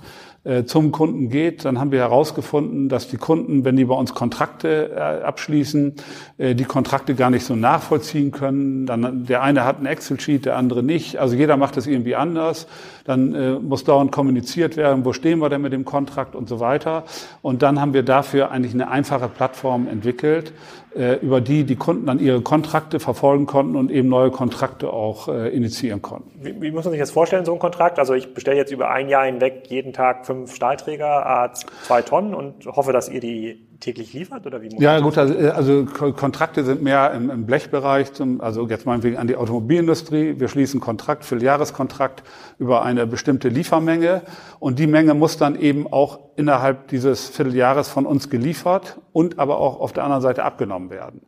[0.66, 4.90] zum Kunden geht, dann haben wir herausgefunden, dass die Kunden, wenn die bei uns Kontrakte
[4.96, 5.94] äh, abschließen,
[6.40, 8.88] äh, die Kontrakte gar nicht so nachvollziehen können.
[8.88, 11.18] Dann der eine hat ein Excel-Sheet, der andere nicht.
[11.18, 12.66] Also jeder macht das irgendwie anders.
[13.06, 17.04] Dann muss dauernd kommuniziert werden, wo stehen wir denn mit dem Kontrakt und so weiter.
[17.42, 20.54] Und dann haben wir dafür eigentlich eine einfache Plattform entwickelt,
[20.94, 26.02] über die die Kunden dann ihre Kontrakte verfolgen konnten und eben neue Kontrakte auch initiieren
[26.02, 26.32] konnten.
[26.44, 27.98] Wie, wie muss man sich das vorstellen, so ein Kontrakt?
[27.98, 31.52] Also ich bestelle jetzt über ein Jahr hinweg jeden Tag fünf Stahlträger,
[31.84, 34.70] zwei Tonnen und hoffe, dass ihr die täglich liefert oder wie?
[34.80, 39.28] Ja, gut, also, also, Kontrakte sind mehr im, im Blechbereich, zum, also jetzt meinetwegen an
[39.28, 40.40] die Automobilindustrie.
[40.40, 42.24] Wir schließen Kontrakt für Jahreskontrakt
[42.58, 44.22] über eine bestimmte Liefermenge
[44.60, 49.58] und die Menge muss dann eben auch innerhalb dieses Vierteljahres von uns geliefert und aber
[49.58, 51.22] auch auf der anderen Seite abgenommen werden.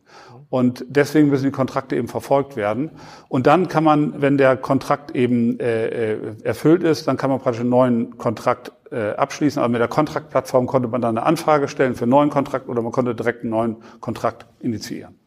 [0.54, 2.92] Und deswegen müssen die Kontrakte eben verfolgt werden.
[3.28, 7.40] Und dann kann man, wenn der Kontrakt eben äh, äh erfüllt ist, dann kann man
[7.40, 9.60] praktisch einen neuen Kontrakt äh, abschließen.
[9.60, 12.82] Aber mit der Kontraktplattform konnte man dann eine Anfrage stellen für einen neuen Kontrakt oder
[12.82, 15.18] man konnte direkt einen neuen Kontrakt initiieren.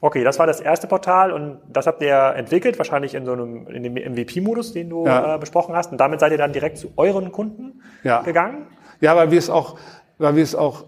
[0.00, 3.66] Okay, das war das erste Portal und das habt ihr entwickelt, wahrscheinlich in so einem
[3.66, 5.34] in dem MVP-Modus, den du ja.
[5.34, 5.90] äh, besprochen hast.
[5.90, 8.22] Und damit seid ihr dann direkt zu euren Kunden ja.
[8.22, 8.68] gegangen?
[9.00, 9.80] Ja, weil wir es auch,
[10.18, 10.84] weil wir es auch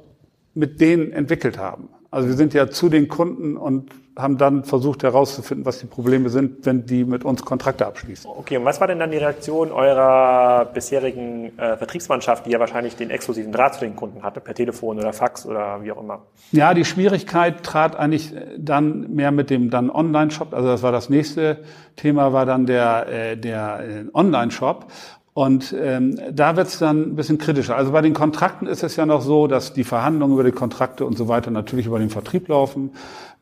[0.54, 1.88] mit denen entwickelt haben.
[2.12, 6.29] Also wir sind ja zu den Kunden und haben dann versucht herauszufinden, was die Probleme
[6.29, 8.31] sind, wenn die mit uns Kontrakte abschließen.
[8.31, 12.96] Okay, und was war denn dann die Reaktion eurer bisherigen äh, Vertriebsmannschaft, die ja wahrscheinlich
[12.96, 16.20] den exklusiven Draht zu den Kunden hatte, per Telefon oder Fax oder wie auch immer?
[16.51, 20.53] Ja, die Schwierigkeit trat eigentlich dann mehr mit dem dann Online-Shop.
[20.53, 21.64] Also das war das nächste
[21.96, 24.85] Thema, war dann der, äh, der äh, Online-Shop.
[25.34, 27.74] Und ähm, da wird es dann ein bisschen kritischer.
[27.74, 31.06] Also bei den Kontrakten ist es ja noch so, dass die Verhandlungen über die Kontrakte
[31.06, 32.90] und so weiter natürlich über den Vertrieb laufen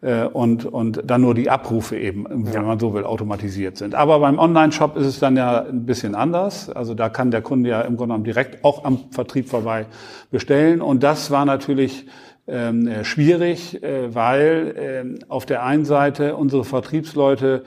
[0.00, 2.62] äh, und, und dann nur die Abrufe eben, wenn ja.
[2.62, 3.96] man so will, automatisiert sind.
[3.96, 6.70] Aber beim Online-Shop ist es dann ja ein bisschen anders.
[6.70, 9.86] Also da kann der Kunde ja im Grunde genommen direkt auch am Vertrieb vorbei
[10.30, 10.82] bestellen.
[10.82, 12.06] Und das war natürlich
[12.46, 17.64] ähm, schwierig, äh, weil äh, auf der einen Seite unsere Vertriebsleute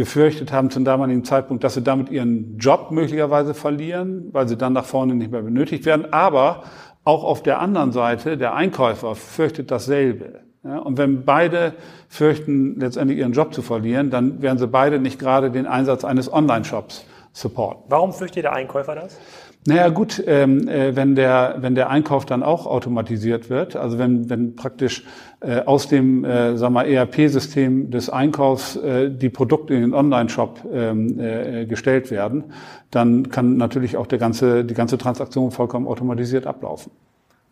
[0.00, 4.72] gefürchtet haben zum damaligen Zeitpunkt, dass sie damit ihren Job möglicherweise verlieren, weil sie dann
[4.72, 6.10] nach vorne nicht mehr benötigt werden.
[6.10, 6.62] Aber
[7.04, 10.40] auch auf der anderen Seite, der Einkäufer fürchtet dasselbe.
[10.64, 11.74] Ja, und wenn beide
[12.08, 16.32] fürchten, letztendlich ihren Job zu verlieren, dann werden sie beide nicht gerade den Einsatz eines
[16.32, 17.84] Online-Shops supporten.
[17.90, 19.18] Warum fürchtet der Einkäufer das?
[19.66, 24.30] Naja gut, ähm, äh, wenn, der, wenn der Einkauf dann auch automatisiert wird, also wenn,
[24.30, 25.04] wenn praktisch
[25.40, 30.60] äh, aus dem äh, sagen wir, ERP-System des Einkaufs äh, die Produkte in den Online-Shop
[30.72, 32.44] ähm, äh, gestellt werden,
[32.90, 36.90] dann kann natürlich auch der ganze, die ganze Transaktion vollkommen automatisiert ablaufen.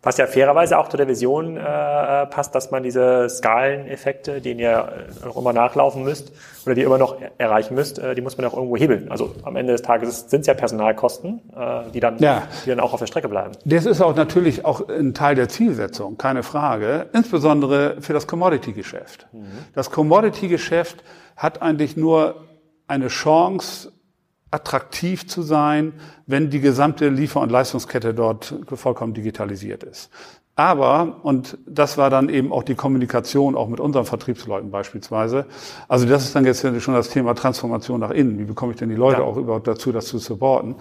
[0.09, 4.90] Was ja fairerweise auch zu der Vision äh, passt, dass man diese Skaleneffekte, denen ihr
[5.29, 6.33] auch immer nachlaufen müsst
[6.64, 9.11] oder die ihr immer noch erreichen müsst, äh, die muss man auch irgendwo hebeln.
[9.11, 12.44] Also am Ende des Tages sind es ja Personalkosten, äh, die, dann, ja.
[12.64, 13.53] die dann auch auf der Strecke bleiben.
[13.66, 17.09] Das ist auch natürlich auch ein Teil der Zielsetzung, keine Frage.
[17.12, 19.27] Insbesondere für das Commodity-Geschäft.
[19.33, 19.44] Mhm.
[19.75, 21.05] Das Commodity-Geschäft
[21.37, 22.47] hat eigentlich nur
[22.87, 23.92] eine Chance,
[24.51, 25.93] attraktiv zu sein,
[26.27, 30.11] wenn die gesamte Liefer- und Leistungskette dort vollkommen digitalisiert ist.
[30.59, 35.47] Aber, und das war dann eben auch die Kommunikation auch mit unseren Vertriebsleuten beispielsweise,
[35.87, 38.41] also das ist dann jetzt schon das Thema Transformation nach innen.
[38.41, 39.25] Wie bekomme ich denn die Leute ja.
[39.25, 40.75] auch überhaupt dazu, das zu supporten?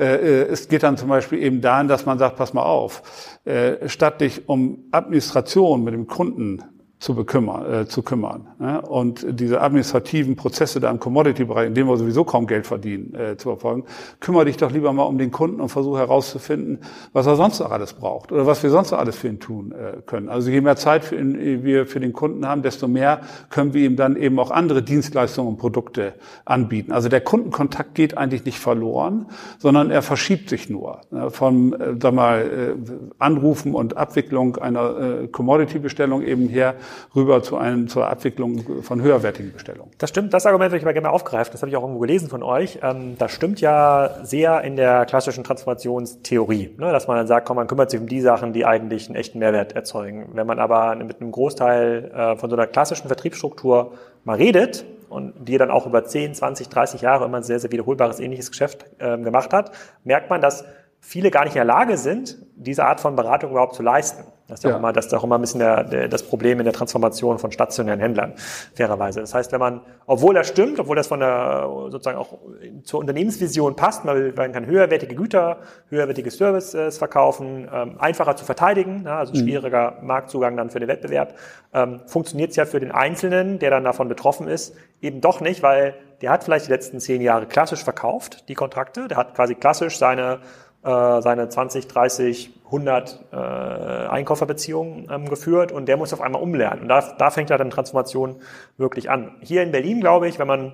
[0.00, 3.38] Äh, äh, es geht dann zum Beispiel eben dahin, dass man sagt, pass mal auf,
[3.44, 6.64] äh, statt dich um Administration mit dem Kunden
[7.00, 8.48] zu, bekümmern, äh, zu kümmern.
[8.58, 8.82] Ne?
[8.82, 13.36] Und diese administrativen Prozesse da im Commodity-Bereich, in dem wir sowieso kaum Geld verdienen, äh,
[13.38, 13.84] zu verfolgen,
[14.20, 16.80] kümmere dich doch lieber mal um den Kunden und versuche herauszufinden,
[17.14, 19.72] was er sonst noch alles braucht oder was wir sonst noch alles für ihn tun
[19.72, 20.28] äh, können.
[20.28, 23.86] Also je mehr Zeit für ihn, wir für den Kunden haben, desto mehr können wir
[23.86, 26.12] ihm dann eben auch andere Dienstleistungen und Produkte
[26.44, 26.92] anbieten.
[26.92, 29.24] Also der Kundenkontakt geht eigentlich nicht verloren,
[29.58, 31.00] sondern er verschiebt sich nur.
[31.10, 31.30] Ne?
[31.30, 36.74] Vom äh, sag mal, äh, Anrufen und Abwicklung einer äh, Commodity-Bestellung eben her
[37.14, 39.90] rüber zu einem, zur Abwicklung von höherwertigen Bestellungen.
[39.98, 42.28] Das stimmt, das Argument würde ich mal gerne aufgreifen, das habe ich auch irgendwo gelesen
[42.28, 42.78] von euch.
[42.82, 46.92] Ähm, das stimmt ja sehr in der klassischen Transformationstheorie, ne?
[46.92, 49.38] dass man dann sagt, komm, man kümmert sich um die Sachen, die eigentlich einen echten
[49.38, 50.30] Mehrwert erzeugen.
[50.34, 53.92] Wenn man aber mit einem Großteil äh, von so einer klassischen Vertriebsstruktur
[54.24, 57.72] mal redet, und die dann auch über 10, 20, 30 Jahre immer ein sehr, sehr
[57.72, 59.72] wiederholbares ähnliches Geschäft äh, gemacht hat,
[60.04, 60.64] merkt man, dass
[61.00, 64.24] viele gar nicht in der Lage sind, diese Art von Beratung überhaupt zu leisten.
[64.50, 66.58] Das ist ja, auch immer, das ist auch immer ein bisschen der, der, das Problem
[66.58, 68.34] in der Transformation von stationären Händlern,
[68.74, 69.20] fairerweise.
[69.20, 72.38] Das heißt, wenn man, obwohl das stimmt, obwohl das von der, sozusagen auch
[72.82, 75.58] zur Unternehmensvision passt, man, man kann höherwertige Güter,
[75.88, 79.38] höherwertige Services verkaufen, ähm, einfacher zu verteidigen, na, also mhm.
[79.38, 80.08] schwieriger mhm.
[80.08, 81.34] Marktzugang dann für den Wettbewerb,
[81.72, 85.62] ähm, funktioniert es ja für den Einzelnen, der dann davon betroffen ist, eben doch nicht,
[85.62, 89.54] weil der hat vielleicht die letzten zehn Jahre klassisch verkauft, die Kontrakte, der hat quasi
[89.54, 90.40] klassisch seine
[90.82, 96.82] äh, seine 20, 30, 100 äh, Einkäuferbeziehungen ähm, geführt und der muss auf einmal umlernen.
[96.82, 98.36] Und da, da fängt ja dann Transformation
[98.76, 99.36] wirklich an.
[99.40, 100.72] Hier in Berlin, glaube ich, wenn man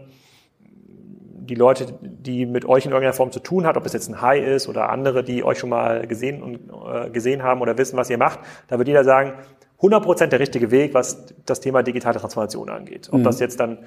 [1.46, 4.20] die Leute, die mit euch in irgendeiner Form zu tun hat, ob es jetzt ein
[4.20, 7.96] High ist oder andere, die euch schon mal gesehen und äh, gesehen haben oder wissen,
[7.96, 9.34] was ihr macht, da wird jeder sagen,
[9.80, 13.08] 100% der richtige Weg, was das Thema digitale Transformation angeht.
[13.12, 13.24] Ob mhm.
[13.24, 13.78] das jetzt dann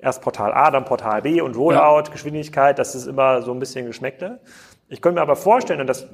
[0.00, 2.12] erst Portal A, dann Portal B und Rollout, ja.
[2.12, 4.40] Geschwindigkeit, das ist immer so ein bisschen Geschmäckte.
[4.88, 6.06] Ich könnte mir aber vorstellen, und das,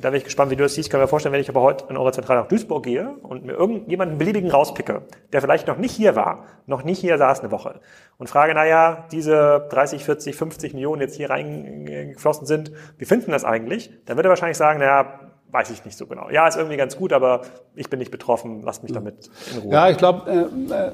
[0.00, 1.86] da bin ich gespannt, wie du das siehst, kann mir vorstellen, wenn ich aber heute
[1.88, 5.92] in eure Zentrale nach Duisburg gehe und mir irgendjemanden beliebigen rauspicke, der vielleicht noch nicht
[5.92, 7.80] hier war, noch nicht hier saß eine Woche
[8.18, 13.44] und frage, naja, diese 30, 40, 50 Millionen jetzt hier reingeflossen sind, wie finden das
[13.44, 13.90] eigentlich?
[14.04, 15.20] Dann würde er wahrscheinlich sagen, naja,
[15.50, 16.28] weiß ich nicht so genau.
[16.30, 17.42] Ja, ist irgendwie ganz gut, aber
[17.74, 18.62] ich bin nicht betroffen.
[18.62, 19.72] Lasst mich damit in Ruhe.
[19.72, 20.92] Ja, ich glaube äh, äh,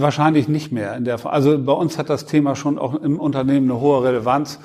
[0.00, 0.94] wahrscheinlich nicht mehr.
[0.94, 4.60] In der, also bei uns hat das Thema schon auch im Unternehmen eine hohe Relevanz.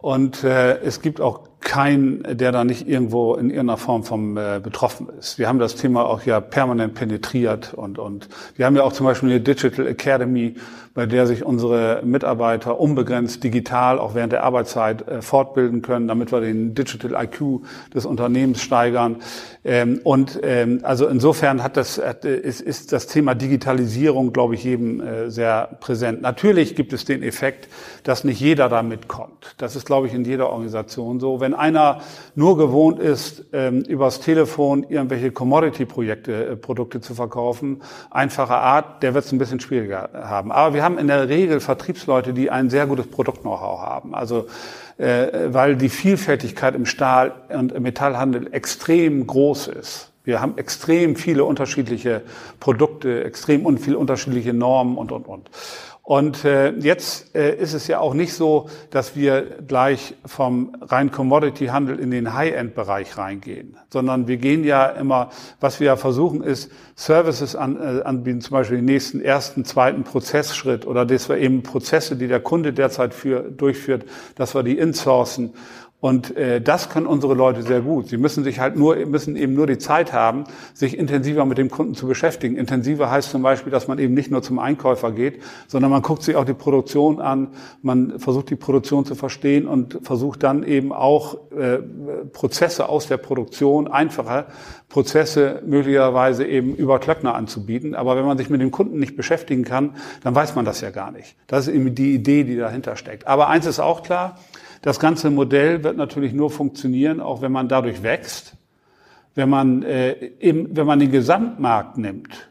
[0.00, 4.60] Und äh, es gibt auch keinen, der da nicht irgendwo in irgendeiner Form vom äh,
[4.62, 5.38] betroffen ist.
[5.38, 9.06] Wir haben das Thema auch ja permanent penetriert und, und wir haben ja auch zum
[9.06, 10.54] Beispiel eine Digital Academy,
[10.94, 16.32] bei der sich unsere Mitarbeiter unbegrenzt digital auch während der Arbeitszeit äh, fortbilden können, damit
[16.32, 17.62] wir den Digital IQ
[17.94, 19.16] des Unternehmens steigern.
[19.64, 24.64] Ähm, und ähm, also insofern hat das, hat, ist, ist das Thema Digitalisierung, glaube ich,
[24.64, 26.22] jedem äh, sehr präsent.
[26.22, 27.68] Natürlich gibt es den Effekt,
[28.02, 29.54] dass nicht jeder da mitkommt.
[29.58, 31.40] Das ist, glaube ich, in jeder Organisation so.
[31.40, 32.00] Wenn einer
[32.34, 39.14] nur gewohnt ist, ähm, übers Telefon irgendwelche Commodity-Projekte, äh, Produkte zu verkaufen, einfache Art, der
[39.14, 40.52] wird es ein bisschen schwieriger haben.
[40.52, 44.14] Aber wir haben in der Regel Vertriebsleute, die ein sehr gutes Produkt-Know-how haben.
[44.14, 44.46] Also
[45.00, 50.10] äh, weil die Vielfältigkeit im Stahl- und Metallhandel extrem groß ist.
[50.24, 52.20] Wir haben extrem viele unterschiedliche
[52.60, 55.50] Produkte, extrem und viele unterschiedliche Normen und, und, und.
[56.10, 61.12] Und äh, jetzt äh, ist es ja auch nicht so, dass wir gleich vom rein
[61.12, 66.72] Commodity-Handel in den High-End-Bereich reingehen, sondern wir gehen ja immer, was wir ja versuchen, ist
[66.96, 71.62] Services an, äh, anbieten, zum Beispiel den nächsten, ersten, zweiten Prozessschritt oder dass wir eben
[71.62, 75.54] Prozesse, die der Kunde derzeit für, durchführt, dass wir die insourcen
[76.00, 78.08] und äh, das können unsere Leute sehr gut.
[78.08, 81.70] Sie müssen sich halt nur, müssen eben nur die Zeit haben, sich intensiver mit dem
[81.70, 82.56] Kunden zu beschäftigen.
[82.56, 86.22] Intensiver heißt zum Beispiel, dass man eben nicht nur zum Einkäufer geht, sondern man guckt
[86.22, 87.48] sich auch die Produktion an,
[87.82, 91.78] man versucht die Produktion zu verstehen und versucht dann eben auch äh,
[92.32, 94.46] Prozesse aus der Produktion, einfache
[94.88, 97.94] Prozesse möglicherweise eben über Klöckner anzubieten.
[97.94, 100.90] Aber wenn man sich mit dem Kunden nicht beschäftigen kann, dann weiß man das ja
[100.90, 101.36] gar nicht.
[101.46, 103.26] Das ist eben die Idee, die dahinter steckt.
[103.26, 104.38] Aber eins ist auch klar,
[104.82, 108.54] das ganze Modell wird natürlich nur funktionieren, auch wenn man dadurch wächst.
[109.34, 112.50] Wenn man, äh, im, wenn man den Gesamtmarkt nimmt,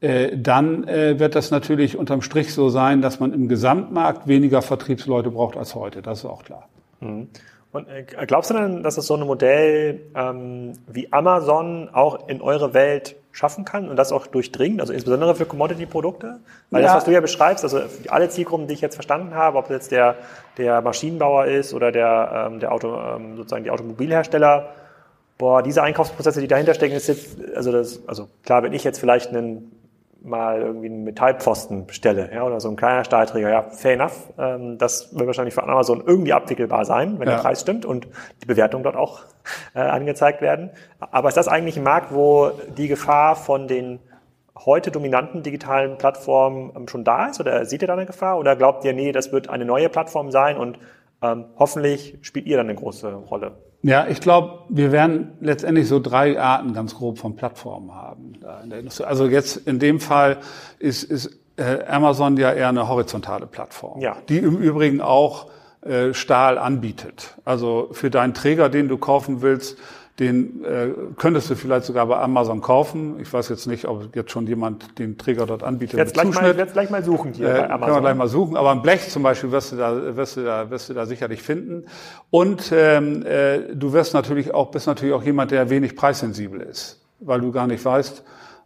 [0.00, 4.62] äh, dann äh, wird das natürlich unterm Strich so sein, dass man im Gesamtmarkt weniger
[4.62, 6.02] Vertriebsleute braucht als heute.
[6.02, 6.68] Das ist auch klar.
[7.00, 7.28] Mhm.
[7.72, 12.40] Und äh, glaubst du denn, dass es so ein Modell ähm, wie Amazon auch in
[12.40, 16.40] eure Welt schaffen kann und das auch durchdringt, also insbesondere für Commodity-Produkte?
[16.70, 16.88] Weil ja.
[16.88, 19.92] das, was du ja beschreibst, also alle Zielgruppen, die ich jetzt verstanden habe, ob jetzt
[19.92, 20.16] der,
[20.58, 24.70] der Maschinenbauer ist oder der, ähm, der Auto, ähm, sozusagen die Automobilhersteller,
[25.38, 28.98] boah, diese Einkaufsprozesse, die dahinter stecken, ist jetzt, also das, also klar, wenn ich jetzt
[28.98, 29.79] vielleicht einen
[30.22, 34.32] mal irgendwie einen Metallpfosten bestelle, ja, oder so ein kleiner Stahlträger, ja, fair enough.
[34.38, 37.36] Ähm, das wird wahrscheinlich für Amazon irgendwie abwickelbar sein, wenn ja.
[37.36, 38.08] der Preis stimmt und
[38.42, 39.20] die Bewertung dort auch
[39.74, 40.70] äh, angezeigt werden.
[40.98, 44.00] Aber ist das eigentlich ein Markt, wo die Gefahr von den
[44.64, 47.40] heute dominanten digitalen Plattformen ähm, schon da ist?
[47.40, 48.38] Oder seht ihr da eine Gefahr?
[48.38, 50.78] Oder glaubt ihr, nee, das wird eine neue Plattform sein und
[51.22, 53.52] ähm, hoffentlich spielt ihr dann eine große Rolle?
[53.82, 58.34] Ja, ich glaube, wir werden letztendlich so drei Arten ganz grob von Plattformen haben.
[59.04, 60.38] Also jetzt in dem Fall
[60.78, 64.16] ist, ist äh, Amazon ja eher eine horizontale Plattform, ja.
[64.28, 65.46] die im Übrigen auch
[65.82, 67.36] äh, Stahl anbietet.
[67.44, 69.78] Also für deinen Träger, den du kaufen willst,
[70.20, 73.18] Den äh, könntest du vielleicht sogar bei Amazon kaufen.
[73.20, 75.98] Ich weiß jetzt nicht, ob jetzt schon jemand den Träger dort anbietet.
[75.98, 77.80] Jetzt gleich, mal, jetzt gleich mal suchen hier äh, bei Amazon.
[77.80, 78.56] Können wir gleich mal suchen.
[78.58, 81.42] Aber ein Blech zum Beispiel wirst du da, wirst du da, wirst du da sicherlich
[81.42, 81.86] finden.
[82.28, 87.00] Und ähm, äh, du wirst natürlich auch, bist natürlich auch jemand, der wenig preissensibel ist,
[87.20, 88.22] weil du gar nicht weißt,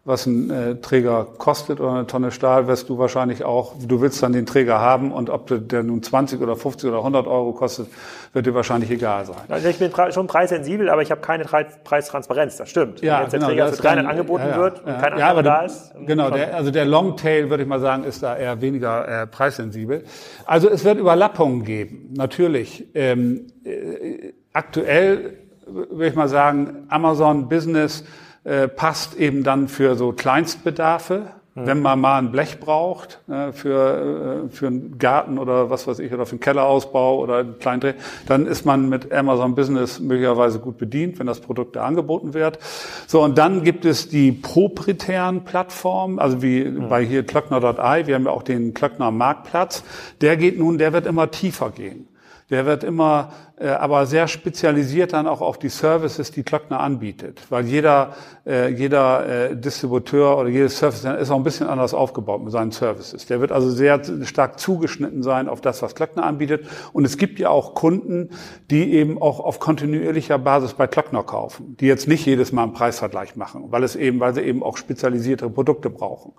[0.06, 4.22] was ein äh, Träger kostet oder eine Tonne Stahl, wirst du wahrscheinlich auch, du willst
[4.22, 7.88] dann den Träger haben und ob der nun 20 oder 50 oder 100 Euro kostet,
[8.34, 9.36] wird dir wahrscheinlich egal sein.
[9.48, 13.00] Also ich bin schon preissensibel, aber ich habe keine Preistransparenz, das stimmt.
[13.00, 15.12] Ja, Wenn jetzt genau, der Träger für 300 angeboten ja, ja, wird und ja, kein
[15.14, 15.94] anderer da ist.
[16.06, 20.04] Genau, der, also der Longtail, würde ich mal sagen, ist da eher weniger äh, preissensibel.
[20.44, 22.90] Also es wird Überlappungen geben, natürlich.
[22.94, 28.04] Ähm, äh, aktuell würde ich mal sagen, Amazon Business
[28.44, 31.30] äh, passt eben dann für so Kleinstbedarfe.
[31.54, 31.66] Mhm.
[31.66, 36.00] Wenn man mal ein Blech braucht äh, für, äh, für einen Garten oder was weiß
[36.00, 37.94] ich, oder für einen Kellerausbau oder einen kleinen Dreh,
[38.26, 42.58] dann ist man mit Amazon Business möglicherweise gut bedient, wenn das Produkt da angeboten wird.
[43.06, 46.88] So, und dann gibt es die proprietären Plattformen, also wie mhm.
[46.88, 49.84] bei hier Klöckner.ai, wir haben ja auch den Klöckner Marktplatz.
[50.20, 52.08] Der geht nun, der wird immer tiefer gehen.
[52.50, 53.32] Der wird immer
[53.66, 57.40] aber sehr spezialisiert dann auch auf die Services, die Klöckner anbietet.
[57.50, 58.14] Weil jeder,
[58.44, 62.72] äh, jeder äh, Distributeur oder jedes Service ist auch ein bisschen anders aufgebaut mit seinen
[62.72, 63.26] Services.
[63.26, 66.66] Der wird also sehr stark zugeschnitten sein auf das, was Klöckner anbietet.
[66.92, 68.30] Und es gibt ja auch Kunden,
[68.72, 72.72] die eben auch auf kontinuierlicher Basis bei Klöckner kaufen, die jetzt nicht jedes Mal einen
[72.72, 76.32] Preisvergleich machen, weil es eben, weil sie eben auch spezialisierte Produkte brauchen.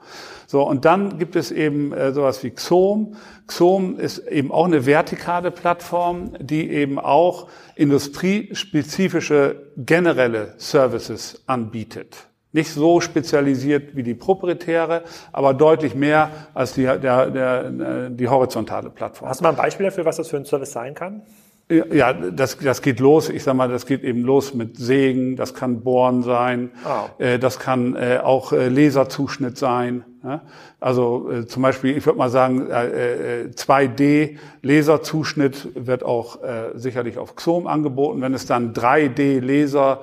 [0.48, 3.16] So, und dann gibt es eben äh, sowas wie Xom.
[3.48, 12.28] Xom ist eben auch eine vertikale Plattform, die eben auch industriespezifische generelle Services anbietet.
[12.52, 18.90] Nicht so spezialisiert wie die proprietäre, aber deutlich mehr als die, der, der, die horizontale
[18.90, 19.28] Plattform.
[19.28, 21.22] Hast du mal ein Beispiel dafür, was das für ein Service sein kann?
[21.68, 23.28] Ja, das, das geht los.
[23.30, 27.24] Ich sag mal, das geht eben los mit Sägen, das kann Bohren sein, oh.
[27.24, 30.06] äh, das kann äh, auch äh, Laserzuschnitt sein.
[30.24, 30.42] Ja?
[30.80, 36.70] Also äh, zum Beispiel, ich würde mal sagen, äh, 2D äh, Laserzuschnitt wird auch äh,
[36.76, 38.22] sicherlich auf Xom angeboten.
[38.22, 40.02] Wenn es dann 3D Laser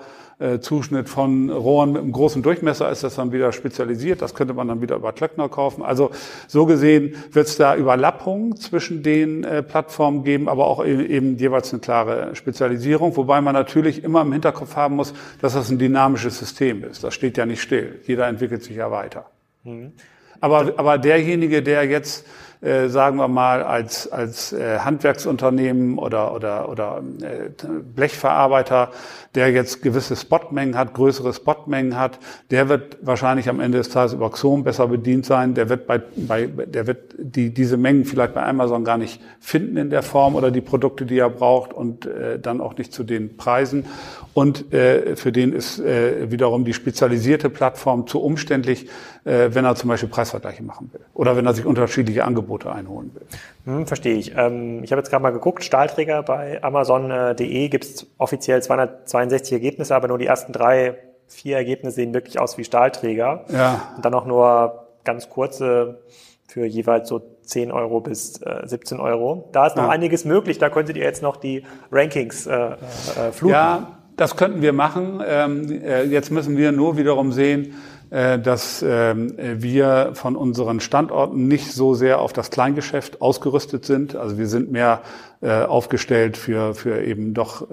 [0.61, 4.23] Zuschnitt von Rohren mit einem großen Durchmesser ist das dann wieder spezialisiert.
[4.23, 5.83] Das könnte man dann wieder über Klöckner kaufen.
[5.83, 6.11] Also
[6.49, 11.37] so gesehen wird es da Überlappungen zwischen den äh, Plattformen geben, aber auch eben, eben
[11.37, 15.79] jeweils eine klare Spezialisierung, wobei man natürlich immer im Hinterkopf haben muss, dass das ein
[15.79, 17.05] dynamisches System ist.
[17.05, 18.01] Das steht ja nicht still.
[18.07, 19.27] Jeder entwickelt sich ja weiter.
[19.65, 19.93] Mhm.
[20.41, 22.27] Aber, aber derjenige, der jetzt
[22.63, 27.51] äh, sagen wir mal, als, als äh, Handwerksunternehmen oder, oder, oder äh,
[27.95, 28.91] Blechverarbeiter,
[29.35, 32.21] der jetzt gewisse Spotmengen hat, größere Spotmengen hat,
[32.53, 35.55] der wird wahrscheinlich am Ende des Tages über Xom besser bedient sein.
[35.55, 39.77] Der wird bei, bei der wird die, diese Mengen vielleicht bei Amazon gar nicht finden
[39.77, 43.03] in der Form oder die Produkte, die er braucht und äh, dann auch nicht zu
[43.03, 43.87] den Preisen.
[44.35, 48.89] Und äh, für den ist äh, wiederum die spezialisierte Plattform zu umständlich,
[49.25, 53.11] äh, wenn er zum Beispiel Preisvergleiche machen will oder wenn er sich unterschiedliche Angebote einholen
[53.15, 53.23] will.
[53.65, 54.37] Hm, verstehe ich.
[54.37, 59.95] Ähm, ich habe jetzt gerade mal geguckt, Stahlträger bei Amazon.de gibt es offiziell 262 Ergebnisse,
[59.95, 60.97] aber nur die ersten drei,
[61.29, 63.45] vier Ergebnisse sehen wirklich aus wie Stahlträger.
[63.53, 63.93] Ja.
[63.97, 66.01] Und dann auch nur ganz kurze
[66.49, 69.49] für jeweils so 10 Euro bis äh, 17 Euro.
[69.53, 69.91] Da ist noch ja.
[69.91, 73.55] einiges möglich, da könntet ihr jetzt noch die Rankings äh, äh, fluten.
[73.55, 75.23] Ja, das könnten wir machen.
[75.27, 81.49] Ähm, äh, jetzt müssen wir nur wiederum sehen, äh, dass ähm, wir von unseren Standorten
[81.49, 84.17] nicht so sehr auf das Kleingeschäft ausgerüstet sind.
[84.17, 85.01] Also wir sind mehr
[85.41, 87.67] äh, aufgestellt für, für eben doch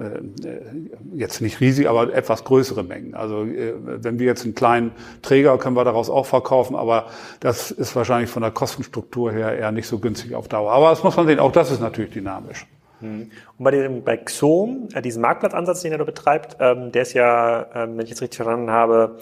[1.14, 3.16] jetzt nicht riesig, aber etwas größere Mengen.
[3.16, 7.08] Also wenn wir jetzt einen kleinen Träger, können wir daraus auch verkaufen, aber
[7.42, 10.72] das ist wahrscheinlich von der Kostenstruktur her eher nicht so günstig auf Dauer.
[10.72, 12.66] Aber das muss man sehen, auch das ist natürlich dynamisch.
[13.02, 13.32] Mhm.
[13.58, 17.14] Und bei, dem, bei Xom, äh, diesem Marktplatzansatz, den er da betreibt, ähm, der ist
[17.14, 19.18] ja, ähm, wenn ich jetzt richtig verstanden habe,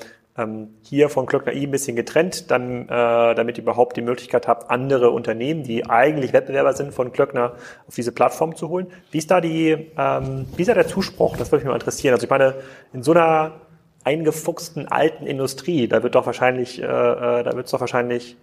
[0.83, 2.87] hier von Klöckner I ein bisschen getrennt, dann, äh,
[3.35, 7.53] damit ihr überhaupt die Möglichkeit habt, andere Unternehmen, die eigentlich Wettbewerber sind von Klöckner,
[7.87, 8.87] auf diese Plattform zu holen.
[9.11, 11.37] Wie ist da die, ähm, wie ist da der Zuspruch?
[11.37, 12.13] Das würde mich mal interessieren.
[12.13, 12.55] Also ich meine,
[12.93, 13.61] in so einer
[14.03, 18.37] eingefuchsten alten Industrie, da wird doch wahrscheinlich, äh, äh da wird es doch wahrscheinlich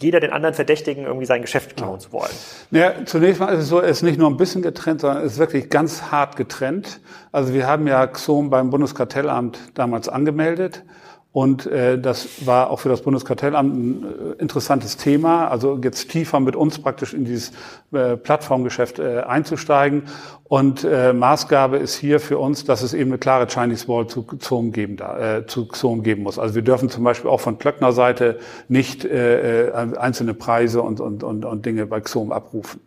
[0.00, 2.30] jeder den anderen verdächtigen, irgendwie sein Geschäft klauen zu wollen.
[2.70, 5.32] Ja, zunächst mal ist es so, es ist nicht nur ein bisschen getrennt, sondern es
[5.32, 7.00] ist wirklich ganz hart getrennt.
[7.32, 10.82] Also wir haben ja Xom beim Bundeskartellamt damals angemeldet.
[11.30, 16.40] Und äh, das war auch für das Bundeskartellamt ein äh, interessantes Thema, also jetzt tiefer
[16.40, 17.52] mit uns praktisch in dieses
[17.92, 20.04] äh, Plattformgeschäft äh, einzusteigen.
[20.44, 24.22] Und äh, Maßgabe ist hier für uns, dass es eben eine klare Chinese Wall zu
[24.22, 26.38] XOM geben, da, äh, zu XOM geben muss.
[26.38, 28.38] Also wir dürfen zum Beispiel auch von Klöckner Seite
[28.68, 32.80] nicht äh, äh, einzelne Preise und, und, und, und Dinge bei XOM abrufen.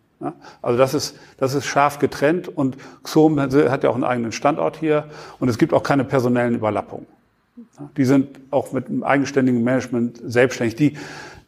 [0.61, 4.78] Also das ist, das ist scharf getrennt und Xom hat ja auch einen eigenen Standort
[4.78, 5.05] hier
[5.39, 7.07] und es gibt auch keine personellen Überlappungen.
[7.97, 10.76] Die sind auch mit einem eigenständigen Management selbstständig.
[10.76, 10.97] Die,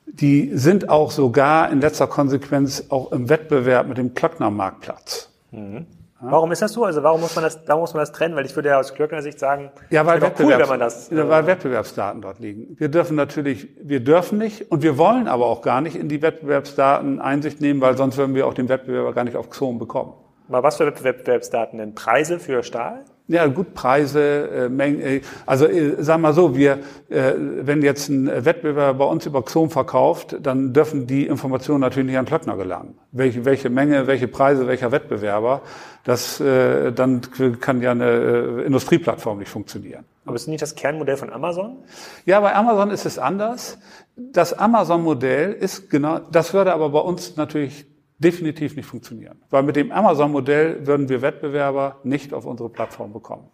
[0.05, 5.29] die sind auch sogar in letzter Konsequenz auch im Wettbewerb mit dem Klöckner Marktplatz.
[5.51, 5.85] Mhm.
[6.25, 6.85] Warum ist das so?
[6.85, 8.35] Also warum muss man das, warum muss man das trennen?
[8.35, 11.09] Weil ich würde ja aus Klöckner Sicht sagen, ja, weil, Wettbewerbs, cool, wenn man das,
[11.09, 12.77] ja, weil Wettbewerbsdaten dort liegen.
[12.79, 16.21] Wir dürfen natürlich, wir dürfen nicht und wir wollen aber auch gar nicht in die
[16.21, 20.13] Wettbewerbsdaten Einsicht nehmen, weil sonst würden wir auch den Wettbewerber gar nicht auf Xom bekommen.
[20.47, 21.93] Mal was für Wettbewerbsdaten denn?
[21.93, 23.03] Preise für Stahl?
[23.27, 27.81] Ja, gut, Preise, äh, Mengen, äh, also äh, sagen wir mal so, wir, äh, wenn
[27.81, 32.25] jetzt ein Wettbewerber bei uns über Xom verkauft, dann dürfen die Informationen natürlich nicht an
[32.25, 32.95] Klöckner gelangen.
[33.13, 35.61] Welche, welche Menge, welche Preise, welcher Wettbewerber,
[36.03, 37.21] das äh, dann
[37.61, 40.03] kann ja eine äh, Industrieplattform nicht funktionieren.
[40.25, 41.77] Aber ist nicht das Kernmodell von Amazon?
[42.25, 43.77] Ja, bei Amazon ist es anders.
[44.17, 47.85] Das Amazon-Modell ist genau, das würde aber bei uns natürlich
[48.23, 49.41] definitiv nicht funktionieren.
[49.49, 53.49] Weil mit dem Amazon-Modell würden wir Wettbewerber nicht auf unsere Plattform bekommen.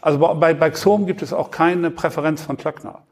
[0.00, 3.02] Also bei, bei Xom gibt es auch keine Präferenz von Klöckner.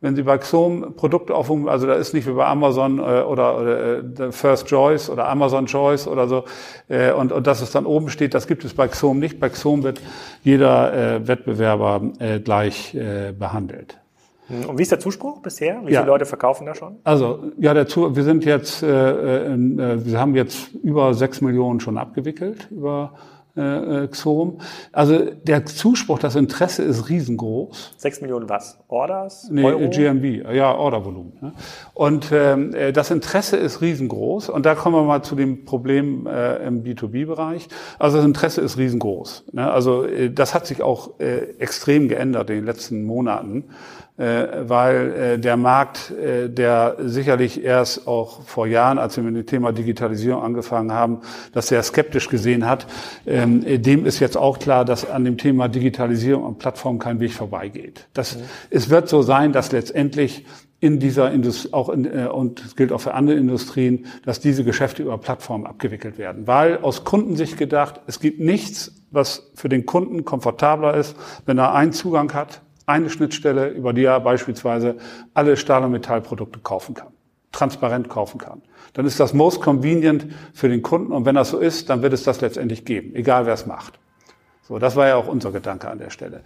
[0.00, 3.58] Wenn Sie bei Xom Produkte aufrufen, also da ist nicht wie bei Amazon äh, oder,
[3.58, 6.44] oder äh, First Choice oder Amazon Choice oder so,
[6.88, 9.40] äh, und, und dass es dann oben steht, das gibt es bei Xom nicht.
[9.40, 10.02] Bei Xom wird
[10.42, 13.98] jeder äh, Wettbewerber äh, gleich äh, behandelt.
[14.46, 15.80] Hm, und wie ist der Zuspruch bisher?
[15.84, 16.00] Wie ja.
[16.00, 16.96] viele Leute verkaufen da schon?
[17.04, 21.40] Also ja, der Zu wir sind jetzt, äh, in, äh, wir haben jetzt über sechs
[21.40, 23.14] Millionen schon abgewickelt über
[23.56, 24.58] äh, äh Xom.
[24.92, 27.94] Also der Zuspruch, das Interesse ist riesengroß.
[27.96, 28.78] Sechs Millionen was?
[28.88, 29.48] Orders?
[29.50, 29.88] Nee, Euro?
[29.88, 31.32] GMB, ja, Ordervolumen.
[31.40, 31.52] Ne?
[31.94, 34.50] Und ähm, äh, das Interesse ist riesengroß.
[34.50, 37.68] Und da kommen wir mal zu dem Problem äh, im B2B-Bereich.
[37.98, 39.44] Also das Interesse ist riesengroß.
[39.52, 39.70] Ne?
[39.70, 45.12] Also äh, das hat sich auch äh, extrem geändert in den letzten Monaten äh, weil
[45.12, 49.72] äh, der Markt, äh, der sicherlich erst auch vor Jahren, als wir mit dem Thema
[49.72, 51.18] Digitalisierung angefangen haben,
[51.52, 52.86] das sehr skeptisch gesehen hat,
[53.26, 57.32] ähm, dem ist jetzt auch klar, dass an dem Thema Digitalisierung und Plattform kein Weg
[57.32, 58.06] vorbeigeht.
[58.12, 58.42] Das, mhm.
[58.70, 60.44] Es wird so sein, dass letztendlich
[60.78, 64.62] in dieser Industrie, auch in, äh, und es gilt auch für andere Industrien, dass diese
[64.62, 66.46] Geschäfte über Plattformen abgewickelt werden.
[66.46, 71.74] Weil aus Kundensicht gedacht, es gibt nichts, was für den Kunden komfortabler ist, wenn er
[71.74, 74.96] einen Zugang hat eine Schnittstelle, über die er beispielsweise
[75.32, 77.08] alle Stahl- und Metallprodukte kaufen kann,
[77.52, 78.62] transparent kaufen kann.
[78.92, 82.12] Dann ist das most convenient für den Kunden und wenn das so ist, dann wird
[82.12, 83.98] es das letztendlich geben, egal wer es macht.
[84.66, 86.40] So, das war ja auch unser Gedanke an der Stelle.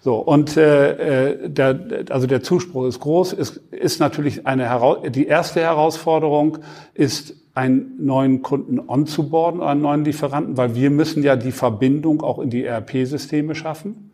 [0.00, 3.32] So und äh, äh der, also der Zuspruch ist groß.
[3.32, 6.58] Ist, ist natürlich eine Heraus die erste Herausforderung
[6.94, 12.38] ist einen neuen Kunden onzuboarden, einen neuen Lieferanten, weil wir müssen ja die Verbindung auch
[12.38, 14.12] in die ERP-Systeme schaffen.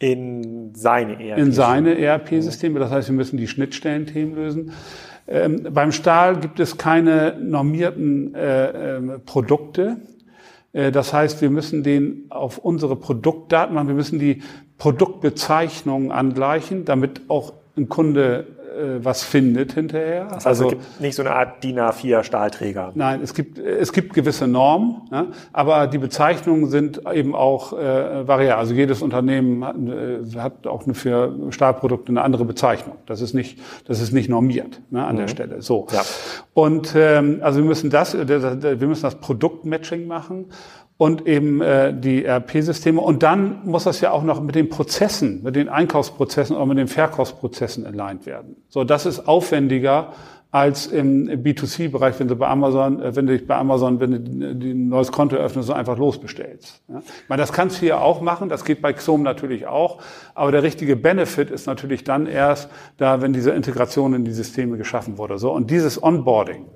[0.00, 1.46] In seine ERP-Systeme.
[1.46, 2.80] In seine ERP-Systeme.
[2.80, 4.72] Das heißt, wir müssen die Schnittstellenthemen lösen.
[5.28, 9.98] Ähm, beim Stahl gibt es keine normierten äh, äh, Produkte.
[10.72, 13.88] Das heißt, wir müssen den auf unsere Produktdaten machen.
[13.88, 14.40] Wir müssen die
[14.78, 20.24] Produktbezeichnungen angleichen, damit auch ein Kunde äh, was findet hinterher.
[20.24, 22.92] Das heißt, also es gibt nicht so eine Art DIN A4 Stahlträger.
[22.94, 25.28] Nein, es gibt es gibt gewisse Normen, ne?
[25.52, 28.60] aber die Bezeichnungen sind eben auch äh, variabel.
[28.60, 32.96] Also jedes Unternehmen hat, äh, hat auch eine für Stahlprodukte eine andere Bezeichnung.
[33.06, 35.20] Das ist nicht das ist nicht normiert ne, an mhm.
[35.20, 35.62] der Stelle.
[35.62, 36.02] So ja.
[36.54, 40.46] und ähm, also wir müssen das wir müssen das Produktmatching machen
[41.00, 43.00] und eben äh, die ERP-Systeme.
[43.00, 46.76] Und dann muss das ja auch noch mit den Prozessen, mit den Einkaufsprozessen oder mit
[46.76, 48.56] den Verkaufsprozessen aligned werden.
[48.68, 50.12] So, das ist aufwendiger
[50.50, 54.10] als im B2C-Bereich, wenn du bei Amazon, äh, wenn du dich bei Amazon, wenn
[54.60, 56.82] du ein neues Konto öffnest und einfach losbestellst.
[56.88, 57.00] Ja?
[57.28, 60.02] Meine, das kannst du hier auch machen, das geht bei Xom natürlich auch,
[60.34, 64.76] aber der richtige Benefit ist natürlich dann erst da, wenn diese Integration in die Systeme
[64.76, 65.38] geschaffen wurde.
[65.38, 66.66] So und dieses Onboarding,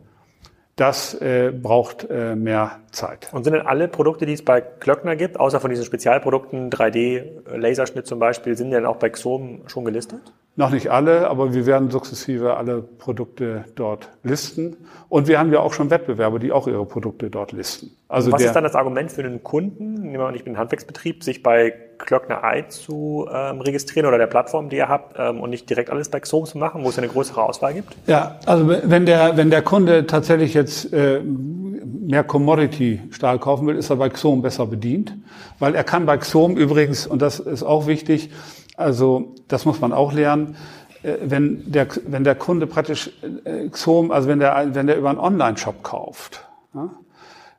[0.76, 3.28] das äh, braucht äh, mehr Zeit.
[3.32, 8.06] Und sind denn alle Produkte, die es bei Klöckner gibt, außer von diesen Spezialprodukten, 3D-Laserschnitt
[8.06, 10.20] zum Beispiel, sind die dann auch bei Xom schon gelistet?
[10.56, 14.76] Noch nicht alle, aber wir werden sukzessive alle Produkte dort listen.
[15.08, 17.90] Und wir haben ja auch schon Wettbewerber, die auch ihre Produkte dort listen.
[18.06, 20.58] Also was ist dann das Argument für einen Kunden, nehmen wir mal, ich bin ein
[20.58, 25.40] Handwerksbetrieb, sich bei Klöckner Eye zu ähm, registrieren oder der Plattform, die ihr habt, ähm,
[25.40, 27.96] und nicht direkt alles bei Xom zu machen, wo es eine größere Auswahl gibt?
[28.06, 33.90] Ja, also wenn der, wenn der Kunde tatsächlich jetzt äh, mehr Commodity-Stahl kaufen will, ist
[33.90, 35.16] er bei Xom besser bedient,
[35.58, 38.30] weil er kann bei Xom übrigens, und das ist auch wichtig,
[38.76, 40.56] also das muss man auch lernen.
[41.02, 43.10] Äh, wenn der, wenn der Kunde praktisch
[43.44, 46.48] äh, Xom, also wenn der, wenn der über einen Online-Shop kauft,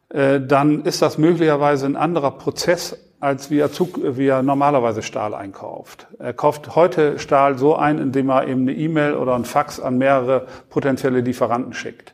[0.10, 5.02] äh, dann ist das möglicherweise ein anderer Prozess, als wie er, Zug, wie er normalerweise
[5.02, 6.08] Stahl einkauft.
[6.20, 9.98] Er kauft heute Stahl so ein, indem er eben eine E-Mail oder ein Fax an
[9.98, 12.14] mehrere potenzielle Lieferanten schickt.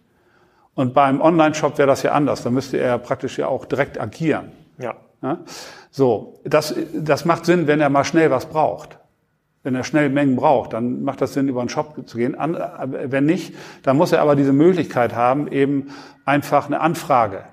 [0.74, 2.44] Und beim Online-Shop wäre das ja anders.
[2.44, 4.52] Da müsste er praktisch ja auch direkt agieren.
[4.78, 4.96] Ja.
[5.22, 5.40] ja?
[5.92, 8.98] So, das, das macht Sinn, wenn er mal schnell was braucht.
[9.64, 12.34] Wenn er schnell Mengen braucht, dann macht das Sinn, über einen Shop zu gehen.
[12.34, 12.58] An,
[12.90, 15.92] wenn nicht, dann muss er aber diese Möglichkeit haben, eben
[16.26, 17.44] einfach eine Anfrage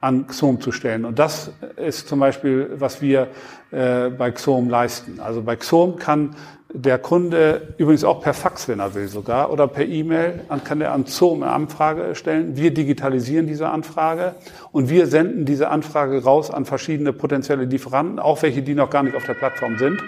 [0.00, 1.04] an XOM zu stellen.
[1.04, 3.28] Und das ist zum Beispiel, was wir
[3.70, 5.20] äh, bei XOM leisten.
[5.20, 6.36] Also bei XOM kann
[6.72, 10.92] der Kunde übrigens auch per Fax, wenn er will sogar, oder per E-Mail, kann er
[10.92, 12.56] an XOM eine Anfrage stellen.
[12.56, 14.34] Wir digitalisieren diese Anfrage
[14.70, 19.02] und wir senden diese Anfrage raus an verschiedene potenzielle Lieferanten, auch welche, die noch gar
[19.02, 20.02] nicht auf der Plattform sind.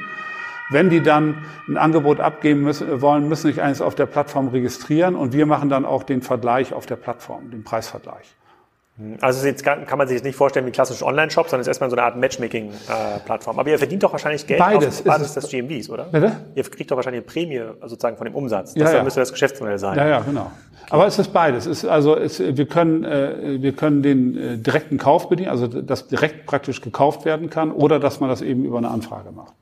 [0.70, 5.16] Wenn die dann ein Angebot abgeben müssen, wollen, müssen sich eines auf der Plattform registrieren
[5.16, 8.36] und wir machen dann auch den Vergleich auf der Plattform, den Preisvergleich.
[9.20, 11.70] Also jetzt kann, kann man sich jetzt nicht vorstellen wie klassische Online-Shop, sondern es ist
[11.70, 13.58] erstmal so eine Art Matchmaking-Plattform.
[13.58, 14.98] Aber ihr verdient doch wahrscheinlich Geld Beides.
[14.98, 16.04] auf Basis des GMVs, oder?
[16.04, 16.32] Bitte?
[16.54, 18.74] Ihr kriegt doch wahrscheinlich eine Prämie sozusagen von dem Umsatz.
[18.74, 19.02] Das ja, ja.
[19.04, 19.96] müsste das Geschäftsmodell sein.
[19.96, 20.42] Ja, ja, genau.
[20.42, 20.90] Okay.
[20.90, 21.66] Aber es ist beides.
[21.66, 25.66] Es ist also es, wir können äh, wir können den äh, direkten Kauf bedienen, also
[25.66, 29.54] dass direkt praktisch gekauft werden kann, oder dass man das eben über eine Anfrage macht.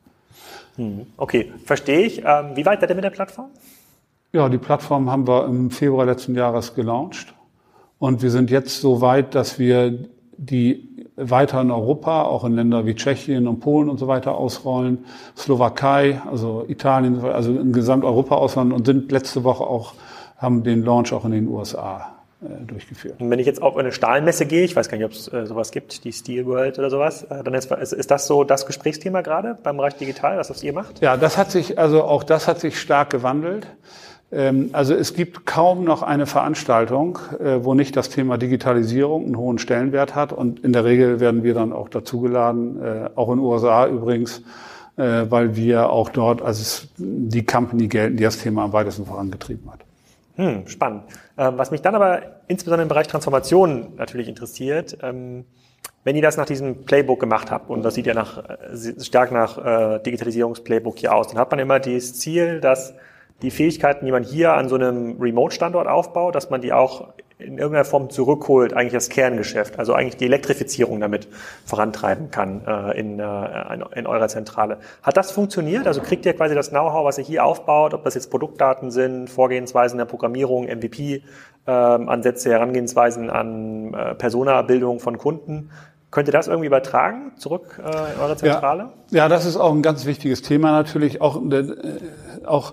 [0.76, 1.06] Hm.
[1.16, 2.24] Okay, verstehe ich.
[2.24, 3.50] Ähm, wie weit seid ihr mit der Plattform?
[4.32, 7.34] Ja, die Plattform haben wir im Februar letzten Jahres gelauncht.
[7.98, 9.98] Und wir sind jetzt so weit, dass wir
[10.36, 15.04] die weiter in Europa, auch in Länder wie Tschechien und Polen und so weiter ausrollen,
[15.36, 19.94] Slowakei, also Italien, also in Gesamteuropa ausrollen und sind letzte Woche auch,
[20.36, 23.20] haben den Launch auch in den USA äh, durchgeführt.
[23.20, 25.44] Und wenn ich jetzt auf eine Stahlmesse gehe, ich weiß gar nicht, ob es äh,
[25.44, 29.22] sowas gibt, die Steel World oder sowas, äh, dann ist, ist das so das Gesprächsthema
[29.22, 31.00] gerade beim Bereich Digital, was das ihr macht?
[31.00, 33.66] Ja, das hat sich, also auch das hat sich stark gewandelt.
[34.30, 39.38] Ähm, also es gibt kaum noch eine Veranstaltung, äh, wo nicht das Thema Digitalisierung einen
[39.38, 40.32] hohen Stellenwert hat.
[40.32, 44.42] Und in der Regel werden wir dann auch dazugeladen, äh, auch in den USA übrigens,
[44.96, 49.70] äh, weil wir auch dort als die Company gelten, die das Thema am weitesten vorangetrieben
[49.72, 49.80] hat.
[50.36, 51.04] Hm, spannend.
[51.36, 55.46] Ähm, was mich dann aber insbesondere im Bereich Transformation natürlich interessiert, ähm,
[56.04, 58.42] wenn ihr das nach diesem Playbook gemacht habt, und das sieht ja nach,
[59.00, 62.94] stark nach Digitalisierungsplaybook hier aus, dann hat man immer dieses Ziel, dass
[63.42, 67.08] die Fähigkeiten, die man hier an so einem Remote-Standort aufbaut, dass man die auch
[67.38, 71.28] in irgendeiner Form zurückholt, eigentlich das Kerngeschäft, also eigentlich die Elektrifizierung damit
[71.64, 74.78] vorantreiben kann äh, in, äh, in eurer Zentrale.
[75.02, 75.86] Hat das funktioniert?
[75.86, 79.30] Also kriegt ihr quasi das Know-how, was ihr hier aufbaut, ob das jetzt Produktdaten sind,
[79.30, 85.70] Vorgehensweisen der Programmierung, MVP-Ansätze, ähm, Herangehensweisen an äh, Persona-Bildung von Kunden?
[86.10, 88.88] Könnt ihr das irgendwie übertragen, zurück äh, in eure Zentrale?
[89.10, 91.64] Ja, ja, das ist auch ein ganz wichtiges Thema natürlich, auch, äh,
[92.46, 92.72] auch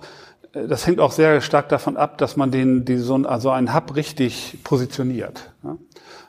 [0.56, 3.95] das hängt auch sehr stark davon ab, dass man den, die, so, also einen Hub
[3.95, 5.53] richtig positioniert.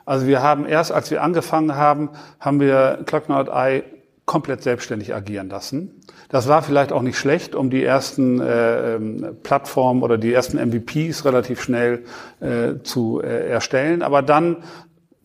[0.05, 2.09] Also wir haben erst, als wir angefangen haben,
[2.39, 3.83] haben wir Clocknote Eye
[4.25, 6.01] komplett selbstständig agieren lassen.
[6.29, 10.57] Das war vielleicht auch nicht schlecht, um die ersten äh, ähm, Plattformen oder die ersten
[10.57, 12.03] MVPs relativ schnell
[12.41, 14.01] äh, zu äh, erstellen.
[14.01, 14.57] Aber dann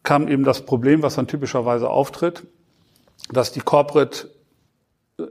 [0.04, 2.44] kam eben das Problem, was dann typischerweise auftritt,
[3.32, 4.28] dass die Corporate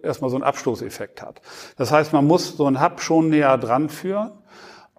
[0.04, 1.42] erstmal so einen Abstoßeffekt hat.
[1.78, 4.32] Das heißt, man muss so einen Hub schon näher dran führen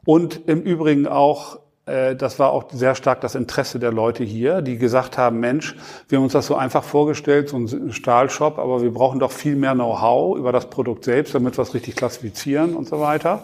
[0.05, 4.62] und im Übrigen auch äh, das war auch sehr stark das Interesse der Leute hier,
[4.62, 5.76] die gesagt haben, Mensch,
[6.09, 9.57] wir haben uns das so einfach vorgestellt, so ein Stahlshop, aber wir brauchen doch viel
[9.57, 13.43] mehr Know-how über das Produkt selbst, damit wir es richtig klassifizieren und so weiter.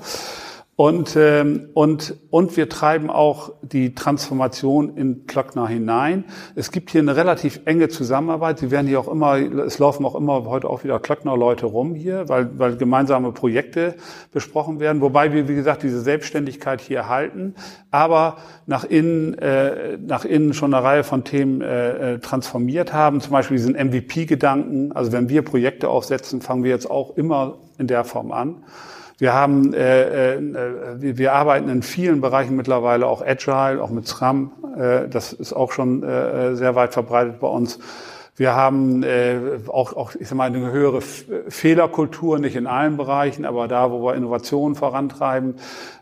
[0.81, 6.25] Und, ähm, und, und wir treiben auch die Transformation in Klöckner hinein.
[6.55, 8.61] Es gibt hier eine relativ enge Zusammenarbeit.
[8.61, 12.29] Sie werden hier auch immer, es laufen auch immer heute auch wieder Klöckner-Leute rum hier,
[12.29, 13.97] weil, weil gemeinsame Projekte
[14.31, 15.03] besprochen werden.
[15.03, 17.57] Wobei wir, wie gesagt, diese Selbstständigkeit hier halten,
[17.91, 23.21] aber nach innen, äh, nach innen schon eine Reihe von Themen äh, äh transformiert haben.
[23.21, 24.93] Zum Beispiel diesen MVP-Gedanken.
[24.93, 28.63] Also wenn wir Projekte aufsetzen, fangen wir jetzt auch immer in der Form an.
[29.19, 30.39] Wir haben, äh, äh,
[31.01, 34.53] wir arbeiten in vielen Bereichen mittlerweile auch Agile, auch mit Scrum.
[34.79, 37.81] Äh, das ist auch schon äh, sehr weit verbreitet bei uns.
[38.37, 43.45] Wir haben äh, auch, auch, ich sag mal, eine höhere Fehlerkultur, nicht in allen Bereichen,
[43.45, 45.57] aber da, wo wir Innovationen vorantreiben.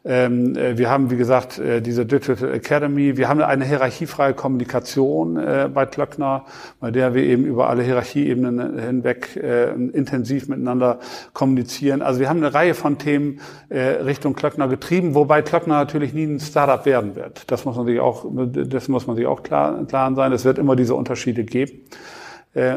[0.09, 3.17] Ähm, äh, wir haben, wie gesagt, äh, diese Digital Academy.
[3.17, 6.45] Wir haben eine hierarchiefreie Kommunikation äh, bei Klöckner,
[6.79, 11.01] bei der wir eben über alle Hierarchieebenen hinweg intensiv miteinander
[11.33, 12.03] kommunizieren.
[12.03, 13.41] Also wir haben eine Reihe von Themen
[13.71, 17.51] Richtung Klöckner getrieben, wobei Klöckner natürlich nie ein Startup werden wird.
[17.51, 20.33] Das muss man sich auch, das muss man sich auch klar, klar sein.
[20.33, 21.81] Es wird immer diese Unterschiede geben.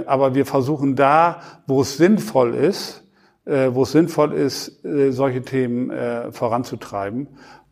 [0.06, 3.04] Aber wir versuchen da, wo es sinnvoll ist,
[3.50, 5.92] äh, wo es sinnvoll ist, äh, solche Themen
[6.32, 7.28] voranzutreiben.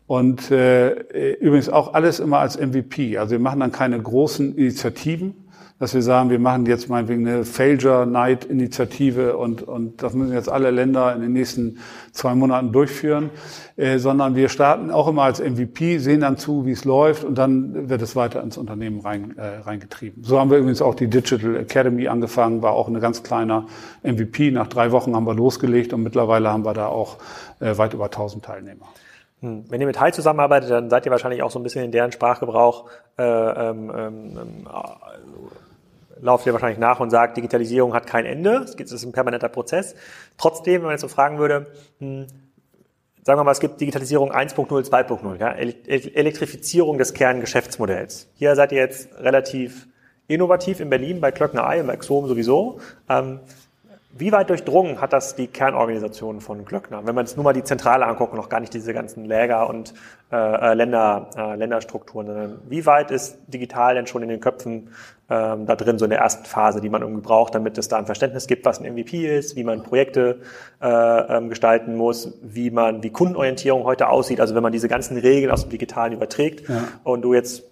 [0.06, 3.18] Und übrigens auch alles immer als MVP.
[3.18, 5.34] Also wir machen dann keine großen Initiativen,
[5.78, 10.32] dass wir sagen, wir machen jetzt meinetwegen eine Failure Night Initiative und, und das müssen
[10.32, 11.78] jetzt alle Länder in den nächsten
[12.12, 13.30] zwei Monaten durchführen,
[13.76, 17.38] äh, sondern wir starten auch immer als MVP, sehen dann zu, wie es läuft und
[17.38, 20.24] dann wird es weiter ins Unternehmen rein, äh, reingetrieben.
[20.24, 23.66] So haben wir übrigens auch die Digital Academy angefangen, war auch eine ganz kleiner
[24.02, 24.50] MVP.
[24.50, 27.18] Nach drei Wochen haben wir losgelegt und mittlerweile haben wir da auch
[27.60, 28.86] äh, weit über 1000 Teilnehmer.
[29.42, 29.64] Hm.
[29.68, 32.10] Wenn ihr mit Heil zusammenarbeitet, dann seid ihr wahrscheinlich auch so ein bisschen in deren
[32.10, 34.66] Sprachgebrauch äh, ähm, ähm,
[36.20, 39.94] lauft ihr wahrscheinlich nach und sagt, Digitalisierung hat kein Ende, es ist ein permanenter Prozess.
[40.36, 41.66] Trotzdem, wenn man jetzt so fragen würde,
[41.98, 42.26] hm,
[43.22, 48.28] sagen wir mal, es gibt Digitalisierung 1.0, 2.0, ja, Elektrifizierung des Kerngeschäftsmodells.
[48.34, 49.88] Hier seid ihr jetzt relativ
[50.28, 52.80] innovativ in Berlin bei Klöckner Ei, im Exom sowieso.
[53.08, 53.40] Ähm,
[54.18, 57.06] wie weit durchdrungen hat das die Kernorganisation von Glöckner?
[57.06, 59.94] Wenn man jetzt nur mal die Zentrale anguckt, noch gar nicht diese ganzen Läger und
[60.30, 64.90] äh, Länder, äh, Länderstrukturen, sondern wie weit ist digital denn schon in den Köpfen
[65.30, 67.98] ähm, da drin, so in der ersten Phase, die man irgendwie braucht, damit es da
[67.98, 70.40] ein Verständnis gibt, was ein MVP ist, wie man Projekte
[70.80, 75.16] äh, ähm, gestalten muss, wie man, wie Kundenorientierung heute aussieht, also wenn man diese ganzen
[75.18, 76.88] Regeln aus dem Digitalen überträgt ja.
[77.04, 77.62] und du jetzt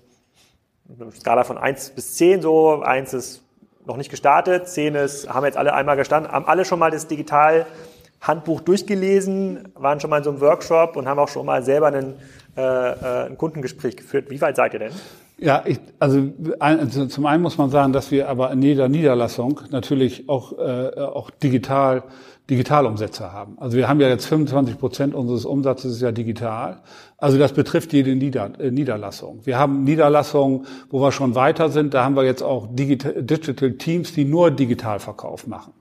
[1.00, 3.42] eine Skala von eins bis zehn so, eins ist
[3.86, 4.68] noch nicht gestartet.
[4.68, 10.00] Zehn ist, haben jetzt alle einmal gestanden, haben alle schon mal das Digital-Handbuch durchgelesen, waren
[10.00, 12.14] schon mal in so einem Workshop und haben auch schon mal selber einen,
[12.57, 14.30] äh, äh ein Kundengespräch geführt.
[14.30, 14.92] Wie weit seid ihr denn?
[15.38, 19.61] Ja, ich, also, also zum einen muss man sagen, dass wir aber in jeder Niederlassung
[19.70, 22.04] natürlich auch, äh, auch digital
[22.48, 23.59] Digitalumsätze haben.
[23.59, 26.80] Also wir haben ja jetzt 25 Prozent unseres Umsatzes ist ja digital.
[27.18, 29.40] Also das betrifft jede Nieder äh, Niederlassung.
[29.44, 31.92] Wir haben Niederlassungen, wo wir schon weiter sind.
[31.92, 35.72] Da haben wir jetzt auch Digital, Digital Teams, die nur Digitalverkauf machen.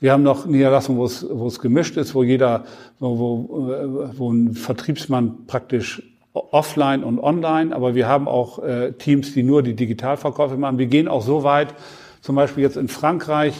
[0.00, 2.64] Wir haben noch Niederlassungen, wo es, wo es gemischt ist, wo jeder,
[3.00, 3.48] wo,
[4.16, 9.64] wo, ein Vertriebsmann praktisch offline und online, aber wir haben auch äh, Teams, die nur
[9.64, 10.78] die Digitalverkäufe machen.
[10.78, 11.74] Wir gehen auch so weit,
[12.20, 13.54] zum Beispiel jetzt in Frankreich,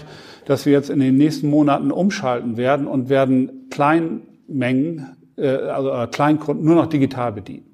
[0.45, 6.07] dass wir jetzt in den nächsten Monaten umschalten werden und werden Kleinmengen, äh, also äh,
[6.07, 7.65] Kleinkunden nur noch digital bedienen.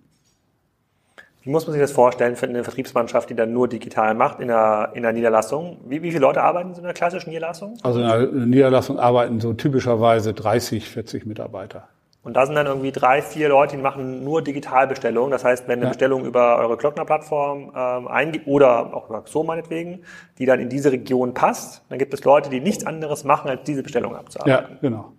[1.44, 4.48] Wie muss man sich das vorstellen für eine Vertriebsmannschaft, die dann nur digital macht in
[4.48, 5.76] der, in der Niederlassung?
[5.84, 7.76] Wie, wie viele Leute arbeiten in so einer klassischen Niederlassung?
[7.82, 11.88] Also in einer Niederlassung arbeiten so typischerweise 30, 40 Mitarbeiter.
[12.22, 15.30] Und da sind dann irgendwie drei, vier Leute, die machen nur Digitalbestellungen.
[15.30, 15.88] Das heißt, wenn eine ja.
[15.90, 20.00] Bestellung über eure Glockner-Plattform ähm, eingibt oder auch über So meinetwegen,
[20.38, 23.64] die dann in diese Region passt, dann gibt es Leute, die nichts anderes machen, als
[23.64, 24.72] diese Bestellung abzuarbeiten.
[24.72, 25.12] Ja, genau.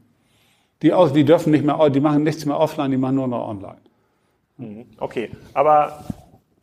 [0.81, 3.47] Die, aus, die dürfen nicht mehr, die machen nichts mehr offline, die machen nur noch
[3.47, 3.77] online.
[4.57, 4.85] Mhm.
[4.97, 6.03] Okay, aber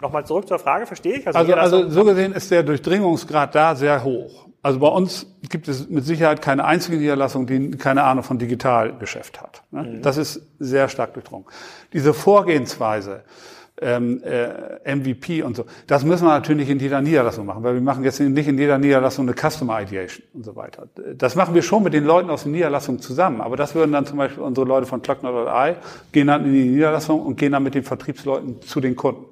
[0.01, 1.26] nochmal zurück zur Frage, verstehe ich?
[1.26, 4.47] Also, also, also so gesehen ist der Durchdringungsgrad da sehr hoch.
[4.62, 9.40] Also bei uns gibt es mit Sicherheit keine einzige Niederlassung, die keine Ahnung von Digitalgeschäft
[9.40, 9.64] hat.
[9.72, 9.82] Ne?
[9.82, 10.03] Mhm.
[10.03, 11.47] Das ist sehr stark durchdrungen.
[11.93, 13.24] Diese Vorgehensweise,
[13.81, 17.81] ähm, äh, MVP und so, das müssen wir natürlich in jeder Niederlassung machen, weil wir
[17.81, 20.89] machen jetzt nicht in jeder Niederlassung eine Customer Ideation und so weiter.
[21.16, 24.07] Das machen wir schon mit den Leuten aus den Niederlassungen zusammen, aber das würden dann
[24.07, 25.77] zum Beispiel unsere Leute von Klöckner.ai
[26.12, 29.25] gehen dann in die Niederlassung und gehen dann mit den Vertriebsleuten zu den Kunden.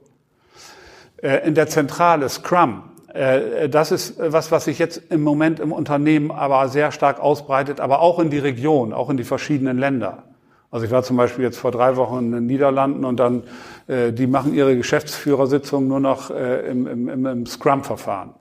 [1.22, 5.72] Äh, in der Zentrale Scrum äh, das ist was, was sich jetzt im Moment im
[5.72, 10.29] Unternehmen aber sehr stark ausbreitet, aber auch in die Region, auch in die verschiedenen Länder.
[10.70, 13.42] Also ich war zum Beispiel jetzt vor drei Wochen in den Niederlanden und dann,
[13.88, 18.34] äh, die machen ihre Geschäftsführersitzung nur noch äh, im, im, im Scrum-Verfahren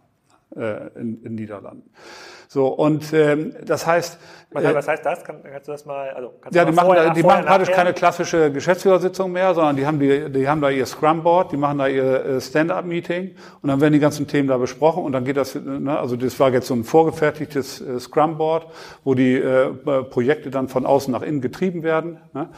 [0.56, 1.90] äh, in, in Niederlanden.
[2.48, 4.20] So und ähm, das heißt,
[4.52, 5.24] was, was heißt das?
[5.24, 6.10] Kann, kannst du das mal?
[6.10, 9.86] Also kannst ja, die machen, vorher, die machen praktisch keine klassische Geschäftsführersitzung mehr, sondern die
[9.86, 13.80] haben die, die haben da ihr Scrum-Board, die machen da ihr äh, Stand-up-Meeting und dann
[13.80, 16.66] werden die ganzen Themen da besprochen und dann geht das, ne, also das war jetzt
[16.66, 18.66] so ein vorgefertigtes äh, Scrum-Board,
[19.04, 19.72] wo die äh,
[20.10, 22.18] Projekte dann von außen nach innen getrieben werden.
[22.34, 22.50] Ne?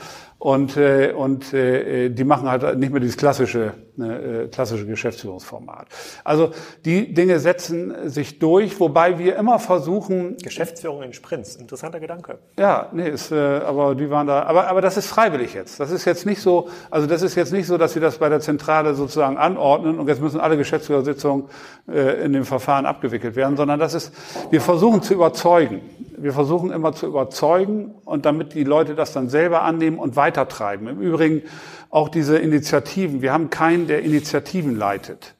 [0.42, 5.86] Und, äh, und äh, die machen halt nicht mehr dieses klassische, äh, klassische Geschäftsführungsformat.
[6.24, 6.50] Also
[6.84, 10.38] die Dinge setzen sich durch, wobei wir immer versuchen.
[10.38, 12.38] Geschäftsführung in Sprints, interessanter Gedanke.
[12.58, 14.44] Ja, nee, ist, äh, aber die waren da.
[14.44, 15.80] Aber, aber das ist freiwillig jetzt.
[15.80, 18.30] Das ist jetzt nicht so, also das ist jetzt nicht so, dass sie das bei
[18.30, 21.46] der Zentrale sozusagen anordnen und jetzt müssen alle Geschäftsführersitzungen
[21.88, 24.14] äh, in dem Verfahren abgewickelt werden, sondern das ist,
[24.52, 25.82] wir versuchen zu überzeugen
[26.18, 30.88] wir versuchen immer zu überzeugen und damit die Leute das dann selber annehmen und weitertreiben.
[30.88, 31.42] Im Übrigen
[31.90, 33.24] auch diese Initiativen.
[33.24, 35.34] Wir haben keinen, der Initiativen leitet.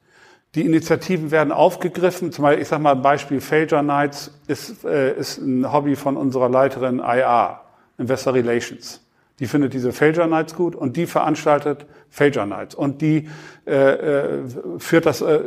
[0.54, 2.34] Die Initiativen werden aufgegriffen.
[2.34, 6.18] Zum Beispiel, ich sage mal ein Beispiel, Failure Nights ist, äh, ist ein Hobby von
[6.18, 7.62] unserer Leiterin IR,
[7.98, 9.02] Investor Relations.
[9.40, 12.76] Die findet diese Failure Nights gut und die veranstaltet Failure Nights.
[12.76, 13.30] Und die
[13.66, 14.40] äh, äh,
[14.78, 15.40] führt das äh,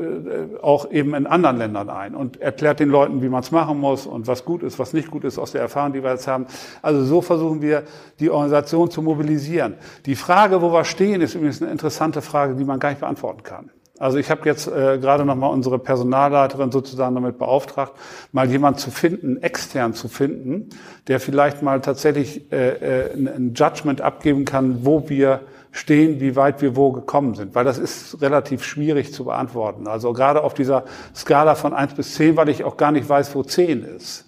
[0.63, 4.07] auch eben in anderen Ländern ein und erklärt den Leuten, wie man es machen muss
[4.07, 6.47] und was gut ist, was nicht gut ist aus der Erfahrung, die wir jetzt haben.
[6.81, 7.85] Also so versuchen wir,
[8.19, 9.75] die Organisation zu mobilisieren.
[10.07, 13.43] Die Frage, wo wir stehen, ist übrigens eine interessante Frage, die man gar nicht beantworten
[13.43, 13.71] kann.
[13.99, 17.93] Also ich habe jetzt äh, gerade noch mal unsere Personalleiterin sozusagen damit beauftragt,
[18.33, 20.71] mal jemand zu finden, extern zu finden,
[21.07, 22.71] der vielleicht mal tatsächlich äh,
[23.05, 27.55] äh, ein Judgment abgeben kann, wo wir stehen, wie weit wir wo gekommen sind.
[27.55, 29.87] Weil das ist relativ schwierig zu beantworten.
[29.87, 30.85] Also gerade auf dieser
[31.15, 34.25] Skala von eins bis zehn, weil ich auch gar nicht weiß, wo zehn ist.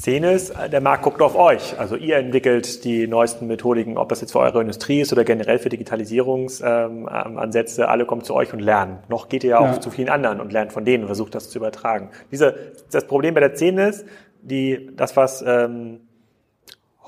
[0.00, 1.78] 10 ist, der Markt guckt auf euch.
[1.78, 5.58] Also ihr entwickelt die neuesten Methodiken, ob das jetzt für eure Industrie ist oder generell
[5.58, 7.86] für Digitalisierungsansätze.
[7.86, 9.00] Alle kommen zu euch und lernen.
[9.08, 11.50] Noch geht ihr ja auch zu vielen anderen und lernt von denen und versucht das
[11.50, 12.08] zu übertragen.
[12.32, 12.54] Diese,
[12.90, 14.06] das Problem bei der 10 ist,
[14.40, 16.00] die, das was ähm,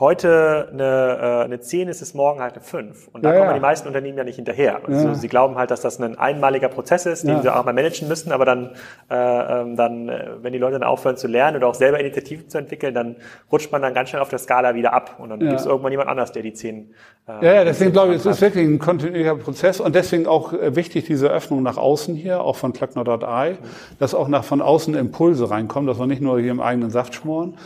[0.03, 3.09] heute eine, äh, eine 10 ist, ist morgen halt eine 5.
[3.12, 3.55] Und da ja, kommen ja.
[3.55, 4.80] die meisten Unternehmen ja nicht hinterher.
[4.84, 5.14] Also ja.
[5.14, 8.32] sie glauben halt, dass das ein einmaliger Prozess ist, den sie auch mal managen müssen,
[8.32, 8.70] aber dann,
[9.09, 12.48] äh, ähm, dann, äh, wenn die Leute dann aufhören zu lernen oder auch selber Initiativen
[12.48, 13.16] zu entwickeln, dann
[13.50, 15.92] rutscht man dann ganz schnell auf der Skala wieder ab und dann gibt es irgendwann
[15.92, 16.94] jemand anders, der die 10
[17.28, 20.53] äh, Ja, ja deswegen glaube ich, es ist wirklich ein kontinuierlicher Prozess und deswegen auch
[20.53, 23.57] äh, wichtig, diese Öffnung nach außen hier, auch von Klöckner.ai, mhm.
[24.00, 27.14] dass auch nach von außen Impulse reinkommen, dass wir nicht nur hier im eigenen Saft
[27.14, 27.57] schmoren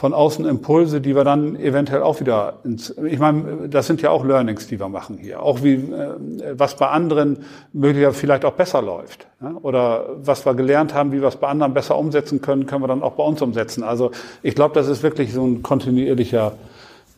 [0.00, 4.08] von außen Impulse, die wir dann eventuell auch wieder ins, ich meine, das sind ja
[4.08, 5.42] auch Learnings, die wir machen hier.
[5.42, 6.14] Auch wie, äh,
[6.54, 7.44] was bei anderen
[7.74, 9.26] möglicherweise vielleicht auch besser läuft.
[9.60, 12.88] Oder was wir gelernt haben, wie wir es bei anderen besser umsetzen können, können wir
[12.88, 13.84] dann auch bei uns umsetzen.
[13.84, 14.10] Also
[14.42, 16.52] ich glaube, das ist wirklich so ein kontinuierlicher,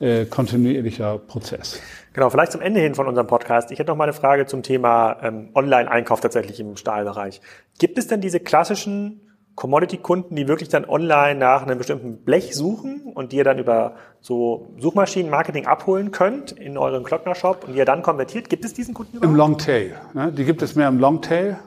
[0.01, 1.81] äh, kontinuierlicher Prozess.
[2.15, 3.71] Genau, vielleicht zum Ende hin von unserem Podcast.
[3.71, 7.43] Ich hätte noch mal eine Frage zum Thema ähm, Online-Einkauf tatsächlich im Stahlbereich.
[7.79, 9.21] Gibt es denn diese klassischen
[9.55, 13.97] Commodity-Kunden, die wirklich dann online nach einem bestimmten Blech suchen und die ihr dann über
[14.21, 18.49] so Suchmaschinen-Marketing abholen könnt in euren Klockner-Shop und die ihr dann konvertiert.
[18.49, 19.31] Gibt es diesen Kunden überhaupt?
[19.31, 19.95] Im Longtail.
[20.15, 20.33] Ne?
[20.33, 21.59] Die gibt es mehr im Longtail.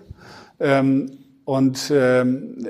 [0.60, 2.66] Ähm, und ähm,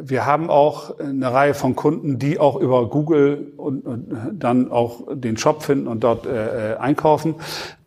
[0.00, 5.02] wir haben auch eine Reihe von Kunden, die auch über Google und, und dann auch
[5.12, 7.34] den Shop finden und dort äh, äh einkaufen.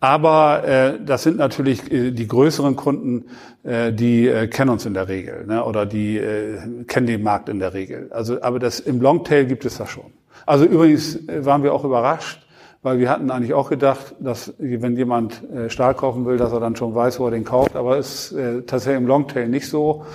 [0.02, 3.26] Aber äh, das sind natürlich äh, die größeren Kunden,
[3.64, 5.64] äh, die äh, kennen uns in der Regel ne?
[5.64, 8.10] oder die äh, kennen den Markt in der Regel.
[8.12, 10.12] Also, aber das im Longtail gibt es das schon.
[10.46, 12.43] Also übrigens äh, waren wir auch überrascht,
[12.84, 16.60] weil wir hatten eigentlich auch gedacht, dass wenn jemand äh, Stahl kaufen will, dass er
[16.60, 17.76] dann schon weiß, wo er den kauft.
[17.76, 20.06] Aber es ist äh, tatsächlich im Longtail nicht so.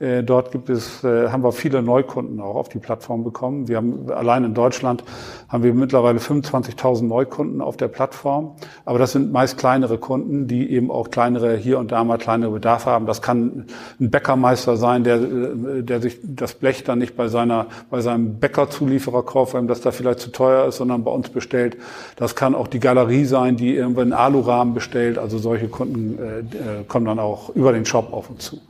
[0.00, 3.68] Äh, dort gibt es, äh, haben wir viele Neukunden auch auf die Plattform bekommen.
[3.68, 5.04] Wir haben allein in Deutschland
[5.50, 8.56] haben wir mittlerweile 25.000 Neukunden auf der Plattform.
[8.86, 12.52] Aber das sind meist kleinere Kunden, die eben auch kleinere hier und da mal kleinere
[12.52, 13.04] Bedarfe haben.
[13.04, 13.66] Das kann
[14.00, 18.38] ein Bäckermeister sein, der, äh, der sich das Blech dann nicht bei seiner, bei seinem
[18.38, 21.76] Bäckerzulieferer kauft, weil ihm das da vielleicht zu teuer ist, sondern bei uns bestellt.
[22.16, 25.18] Das kann auch die Galerie sein, die irgendwann einen Alurahmen bestellt.
[25.18, 28.60] Also solche Kunden äh, kommen dann auch über den Shop auf uns zu.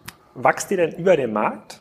[0.43, 1.81] Wächst ihr denn über den Markt?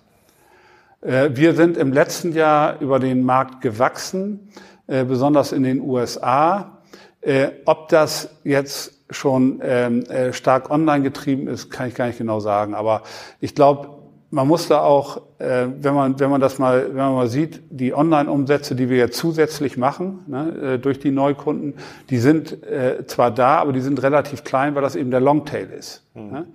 [1.02, 4.50] Äh, wir sind im letzten Jahr über den Markt gewachsen,
[4.88, 6.80] äh, besonders in den USA.
[7.22, 10.04] Äh, ob das jetzt schon ähm,
[10.34, 12.76] stark online getrieben ist, kann ich gar nicht genau sagen.
[12.76, 13.02] Aber
[13.40, 13.90] ich glaube,
[14.30, 17.96] man muss da auch, wenn man wenn man das mal wenn man mal sieht, die
[17.96, 21.74] Online-Umsätze, die wir jetzt zusätzlich machen ne, durch die Neukunden,
[22.12, 22.56] die sind
[23.08, 26.06] zwar da, aber die sind relativ klein, weil das eben der Longtail ist.
[26.14, 26.32] Mhm.
[26.32, 26.46] Ne?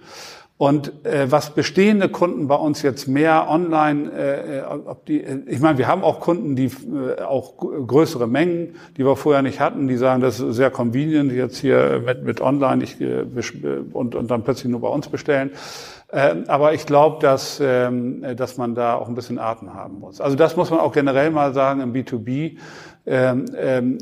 [0.56, 5.78] Und äh, was bestehende Kunden bei uns jetzt mehr online, äh, ob die, ich meine,
[5.78, 9.96] wir haben auch Kunden, die äh, auch größere Mengen, die wir vorher nicht hatten, die
[9.96, 13.24] sagen, das ist sehr convenient jetzt hier mit, mit online ich, äh,
[13.92, 15.50] und, und dann plötzlich nur bei uns bestellen.
[16.12, 20.20] Äh, aber ich glaube, dass, ähm, dass man da auch ein bisschen Atem haben muss.
[20.20, 22.58] Also das muss man auch generell mal sagen im B2B.
[23.06, 23.98] Ähm, ähm,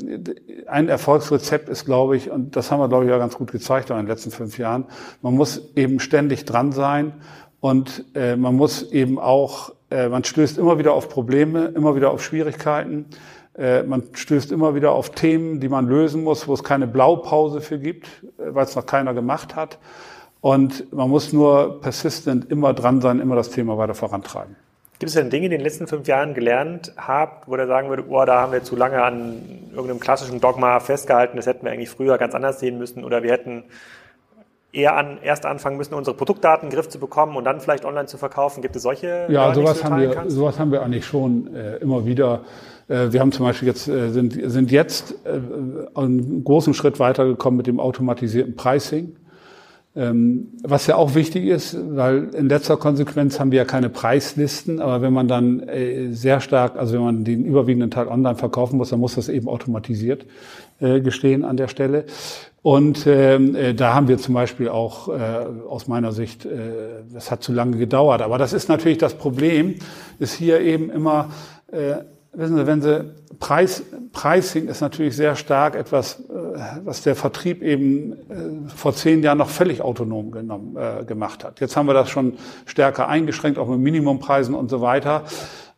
[0.67, 3.89] ein Erfolgsrezept ist, glaube ich, und das haben wir, glaube ich, ja ganz gut gezeigt
[3.89, 4.85] in den letzten fünf Jahren,
[5.21, 7.13] man muss eben ständig dran sein
[7.59, 12.11] und äh, man muss eben auch, äh, man stößt immer wieder auf Probleme, immer wieder
[12.11, 13.05] auf Schwierigkeiten.
[13.57, 17.61] Äh, man stößt immer wieder auf Themen, die man lösen muss, wo es keine Blaupause
[17.61, 19.79] für gibt, äh, weil es noch keiner gemacht hat.
[20.41, 24.55] Und man muss nur persistent immer dran sein, immer das Thema weiter vorantreiben.
[25.03, 27.89] Gibt es denn Dinge, die in den letzten fünf Jahren gelernt habt, wo ihr sagen
[27.89, 29.35] würdet, oh, da haben wir zu lange an
[29.71, 33.33] irgendeinem klassischen Dogma festgehalten, das hätten wir eigentlich früher ganz anders sehen müssen oder wir
[33.33, 33.65] hätten
[34.71, 37.83] eher an, erst anfangen müssen, unsere Produktdaten in den Griff zu bekommen und dann vielleicht
[37.83, 38.61] online zu verkaufen?
[38.61, 39.25] Gibt es solche?
[39.27, 42.45] Ja, sowas haben, wir, sowas haben wir eigentlich schon äh, immer wieder.
[42.87, 47.57] Äh, wir haben zum Beispiel jetzt, äh, sind, sind jetzt äh, einen großen Schritt weitergekommen
[47.57, 49.17] mit dem automatisierten Pricing.
[49.95, 54.79] Ähm, was ja auch wichtig ist, weil in letzter Konsequenz haben wir ja keine Preislisten,
[54.79, 58.77] aber wenn man dann äh, sehr stark, also wenn man den überwiegenden Teil online verkaufen
[58.77, 60.25] muss, dann muss das eben automatisiert
[60.79, 62.05] äh, gestehen an der Stelle.
[62.63, 66.49] Und ähm, äh, da haben wir zum Beispiel auch äh, aus meiner Sicht, äh,
[67.13, 68.23] das hat zu lange gedauert.
[68.23, 69.75] Aber das ist natürlich das Problem,
[70.17, 71.29] ist hier eben immer,
[71.71, 71.97] äh,
[72.33, 73.05] wissen Sie, wenn Sie
[73.39, 79.23] Preis, Pricing ist natürlich sehr stark etwas, äh, was der Vertrieb eben äh, vor zehn
[79.23, 81.59] Jahren noch völlig autonom genommen, äh, gemacht hat.
[81.59, 85.23] Jetzt haben wir das schon stärker eingeschränkt, auch mit Minimumpreisen und so weiter.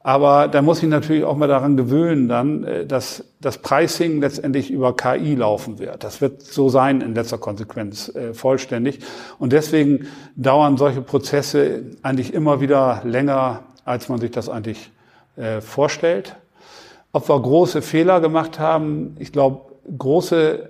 [0.01, 4.69] Aber da muss ich natürlich auch mal daran gewöhnen, dann, äh, dass das Pricing letztendlich
[4.69, 6.03] über KI laufen wird.
[6.03, 8.99] Das wird so sein in letzter Konsequenz äh, vollständig.
[9.39, 14.91] Und deswegen dauern solche Prozesse eigentlich immer wieder länger, als man sich das eigentlich
[15.59, 16.37] vorstellt.
[17.15, 20.69] Ob wir große Fehler gemacht haben, ich glaube, große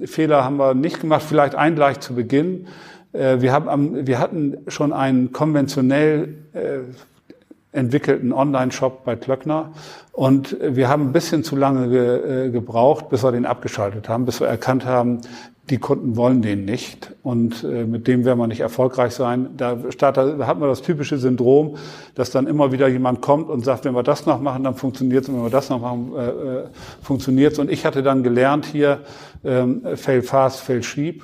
[0.00, 1.22] äh, Fehler haben wir nicht gemacht.
[1.22, 2.66] Vielleicht ein gleich zu Beginn.
[3.12, 6.80] Äh, wir, haben, wir hatten schon einen konventionell äh,
[7.72, 9.72] entwickelten Online-Shop bei Klöckner.
[10.12, 14.24] Und wir haben ein bisschen zu lange ge, äh, gebraucht, bis wir den abgeschaltet haben,
[14.24, 15.20] bis wir erkannt haben,
[15.70, 19.50] die Kunden wollen den nicht und äh, mit dem werden wir nicht erfolgreich sein.
[19.56, 21.76] Da, da hat man das typische Syndrom,
[22.14, 25.24] dass dann immer wieder jemand kommt und sagt, wenn wir das noch machen, dann funktioniert
[25.24, 26.64] es, wenn wir das noch machen, äh, äh
[27.02, 27.58] funktioniert es.
[27.58, 29.00] Und ich hatte dann gelernt hier,
[29.44, 31.22] ähm, fail fast, fail cheap.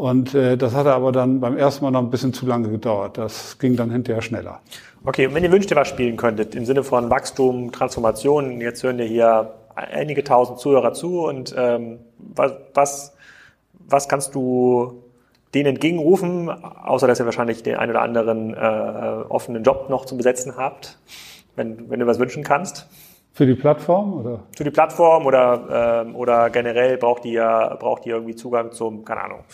[0.00, 3.18] Und äh, das hatte aber dann beim ersten Mal noch ein bisschen zu lange gedauert.
[3.18, 4.60] Das ging dann hinterher schneller.
[5.04, 8.82] Okay, und wenn ihr wünscht, ihr was spielen könntet, im Sinne von Wachstum, Transformation, jetzt
[8.82, 13.16] hören ja hier einige tausend Zuhörer zu und ähm, was, was,
[13.90, 15.02] was kannst du
[15.52, 18.56] denen entgegenrufen, außer dass ihr wahrscheinlich den einen oder anderen äh,
[19.28, 20.98] offenen Job noch zu besetzen habt,
[21.56, 22.88] wenn, wenn du was wünschen kannst?
[23.34, 24.40] Für die Plattform oder?
[24.56, 29.24] Für die Plattform oder, ähm, oder generell braucht ihr, braucht ihr irgendwie Zugang zum, keine
[29.24, 29.44] Ahnung,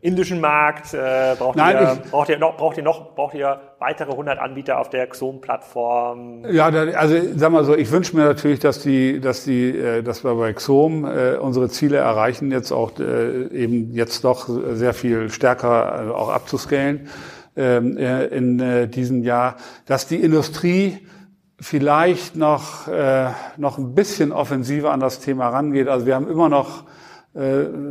[0.00, 0.94] indischen Markt?
[0.94, 4.38] Äh, braucht, Nein, ihr, ich, braucht, ihr noch, braucht ihr noch braucht ihr weitere 100
[4.38, 6.44] Anbieter auf der Xom-Plattform?
[6.50, 10.22] Ja, also sag mal so, ich wünsche mir natürlich, dass die, dass die, äh, dass
[10.22, 15.30] wir bei Xom äh, unsere Ziele erreichen, jetzt auch äh, eben jetzt doch sehr viel
[15.30, 17.08] stärker äh, auch abzuscalen
[17.56, 19.56] ähm, äh, in äh, diesem Jahr,
[19.86, 20.98] dass die Industrie
[21.60, 25.88] vielleicht noch äh, noch ein bisschen offensiver an das Thema rangeht.
[25.88, 26.93] Also wir haben immer noch äh,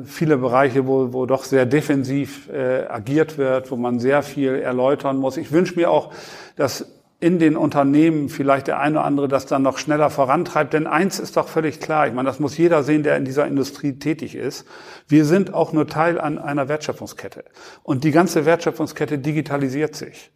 [0.05, 5.17] viele Bereiche, wo, wo doch sehr defensiv äh, agiert wird, wo man sehr viel erläutern
[5.17, 5.35] muss.
[5.35, 6.13] Ich wünsche mir auch,
[6.55, 6.85] dass
[7.19, 10.73] in den Unternehmen vielleicht der eine oder andere das dann noch schneller vorantreibt.
[10.73, 13.47] Denn eins ist doch völlig klar, ich meine, das muss jeder sehen, der in dieser
[13.47, 14.65] Industrie tätig ist.
[15.07, 17.45] Wir sind auch nur Teil an einer Wertschöpfungskette.
[17.81, 20.31] Und die ganze Wertschöpfungskette digitalisiert sich.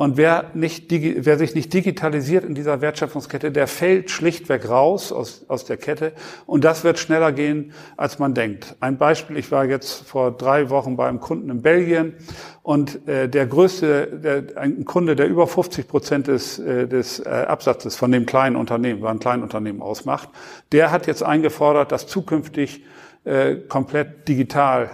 [0.00, 5.44] Und wer, nicht, wer sich nicht digitalisiert in dieser Wertschöpfungskette, der fällt schlichtweg raus aus,
[5.46, 6.12] aus der Kette.
[6.46, 8.76] Und das wird schneller gehen, als man denkt.
[8.80, 12.14] Ein Beispiel, ich war jetzt vor drei Wochen bei einem Kunden in Belgien
[12.62, 17.28] und äh, der größte, der, ein Kunde, der über 50 Prozent des, äh, des äh,
[17.28, 20.30] Absatzes von dem kleinen Unternehmen, war ein Kleinunternehmen ausmacht,
[20.72, 22.84] der hat jetzt eingefordert, dass zukünftig
[23.24, 24.92] äh, komplett digital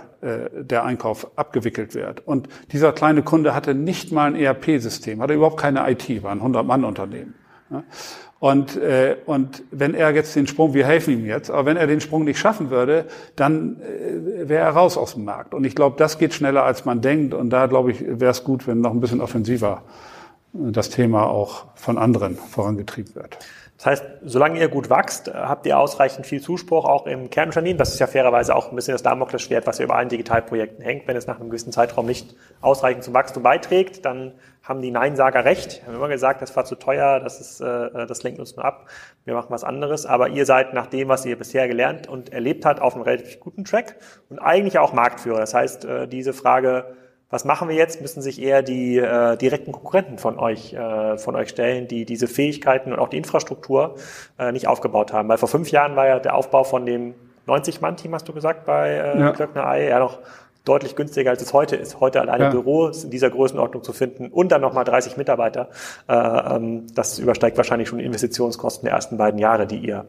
[0.53, 2.27] der Einkauf abgewickelt wird.
[2.27, 6.41] Und dieser kleine Kunde hatte nicht mal ein ERP-System, hatte überhaupt keine IT, war ein
[6.41, 7.35] 100-Mann-Unternehmen.
[8.39, 11.87] Und, äh, und wenn er jetzt den Sprung, wir helfen ihm jetzt, aber wenn er
[11.87, 15.55] den Sprung nicht schaffen würde, dann äh, wäre er raus aus dem Markt.
[15.55, 17.33] Und ich glaube, das geht schneller, als man denkt.
[17.33, 19.83] Und da, glaube ich, wäre es gut, wenn noch ein bisschen offensiver
[20.53, 23.39] das Thema auch von anderen vorangetrieben wird.
[23.77, 27.77] Das heißt, solange ihr gut wächst, habt ihr ausreichend viel Zuspruch auch im Kernunternehmen.
[27.77, 31.07] Das ist ja fairerweise auch ein bisschen das Damoklesschwert, was ja über allen Digitalprojekten hängt.
[31.07, 35.45] Wenn es nach einem gewissen Zeitraum nicht ausreichend zum Wachstum beiträgt, dann haben die Neinsager
[35.45, 35.83] recht.
[35.83, 38.64] Wir haben immer gesagt, das war zu teuer, das, ist, äh, das lenkt uns nur
[38.64, 38.87] ab,
[39.24, 40.07] wir machen was anderes.
[40.07, 43.41] Aber ihr seid nach dem, was ihr bisher gelernt und erlebt habt, auf einem relativ
[43.41, 43.97] guten Track
[44.31, 45.39] und eigentlich auch Marktführer.
[45.39, 46.97] Das heißt, äh, diese Frage,
[47.29, 51.35] was machen wir jetzt, müssen sich eher die äh, direkten Konkurrenten von euch, äh, von
[51.35, 53.97] euch stellen, die diese Fähigkeiten und auch die Infrastruktur
[54.39, 55.29] äh, nicht aufgebaut haben.
[55.29, 57.14] Weil vor fünf Jahren war ja der Aufbau von dem
[57.49, 59.33] 90-Mann-Team, hast du gesagt, bei äh, ja.
[59.33, 60.18] Klöckner Ei, ja noch
[60.66, 62.01] deutlich günstiger, als es heute ist.
[62.01, 62.51] Heute alleine ja.
[62.51, 65.68] Büros in dieser Größenordnung zu finden und dann nochmal 30 Mitarbeiter,
[66.09, 70.07] äh, ähm, das übersteigt wahrscheinlich schon Investitionskosten der ersten beiden Jahre, die ihr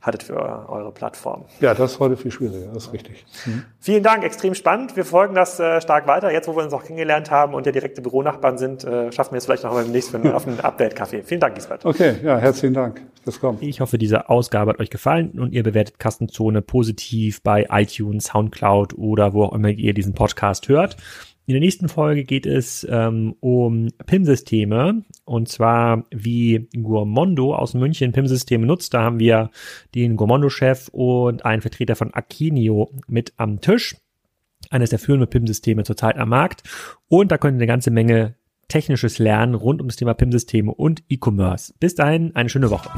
[0.00, 0.36] hattet für
[0.68, 1.44] eure Plattform.
[1.60, 3.26] Ja, das ist heute viel schwieriger, das ist richtig.
[3.46, 3.64] Mhm.
[3.80, 4.96] Vielen Dank, extrem spannend.
[4.96, 6.32] Wir folgen das äh, stark weiter.
[6.32, 9.38] Jetzt, wo wir uns auch kennengelernt haben und ja direkte Büronachbarn sind, äh, schaffen wir
[9.38, 11.24] es vielleicht noch mal demnächst auf einen Update-Café.
[11.24, 11.84] Vielen Dank, Gisbert.
[11.84, 13.58] Okay, ja, herzlichen Dank fürs Kommen.
[13.60, 18.96] Ich hoffe, diese Ausgabe hat euch gefallen und ihr bewertet Kastenzone positiv bei iTunes, Soundcloud
[18.96, 20.96] oder wo auch immer ihr diesen Podcast hört.
[21.48, 28.12] In der nächsten Folge geht es ähm, um PIM-Systeme und zwar wie Gourmondo aus München
[28.12, 28.92] PIM-Systeme nutzt.
[28.92, 29.48] Da haben wir
[29.94, 33.96] den Gourmondo-Chef und einen Vertreter von Akinio mit am Tisch.
[34.68, 36.64] Eines der führenden PIM-Systeme zurzeit am Markt.
[37.08, 38.34] Und da könnt ihr eine ganze Menge
[38.68, 41.72] technisches Lernen rund um das Thema PIM-Systeme und E-Commerce.
[41.80, 42.90] Bis dahin, eine schöne Woche.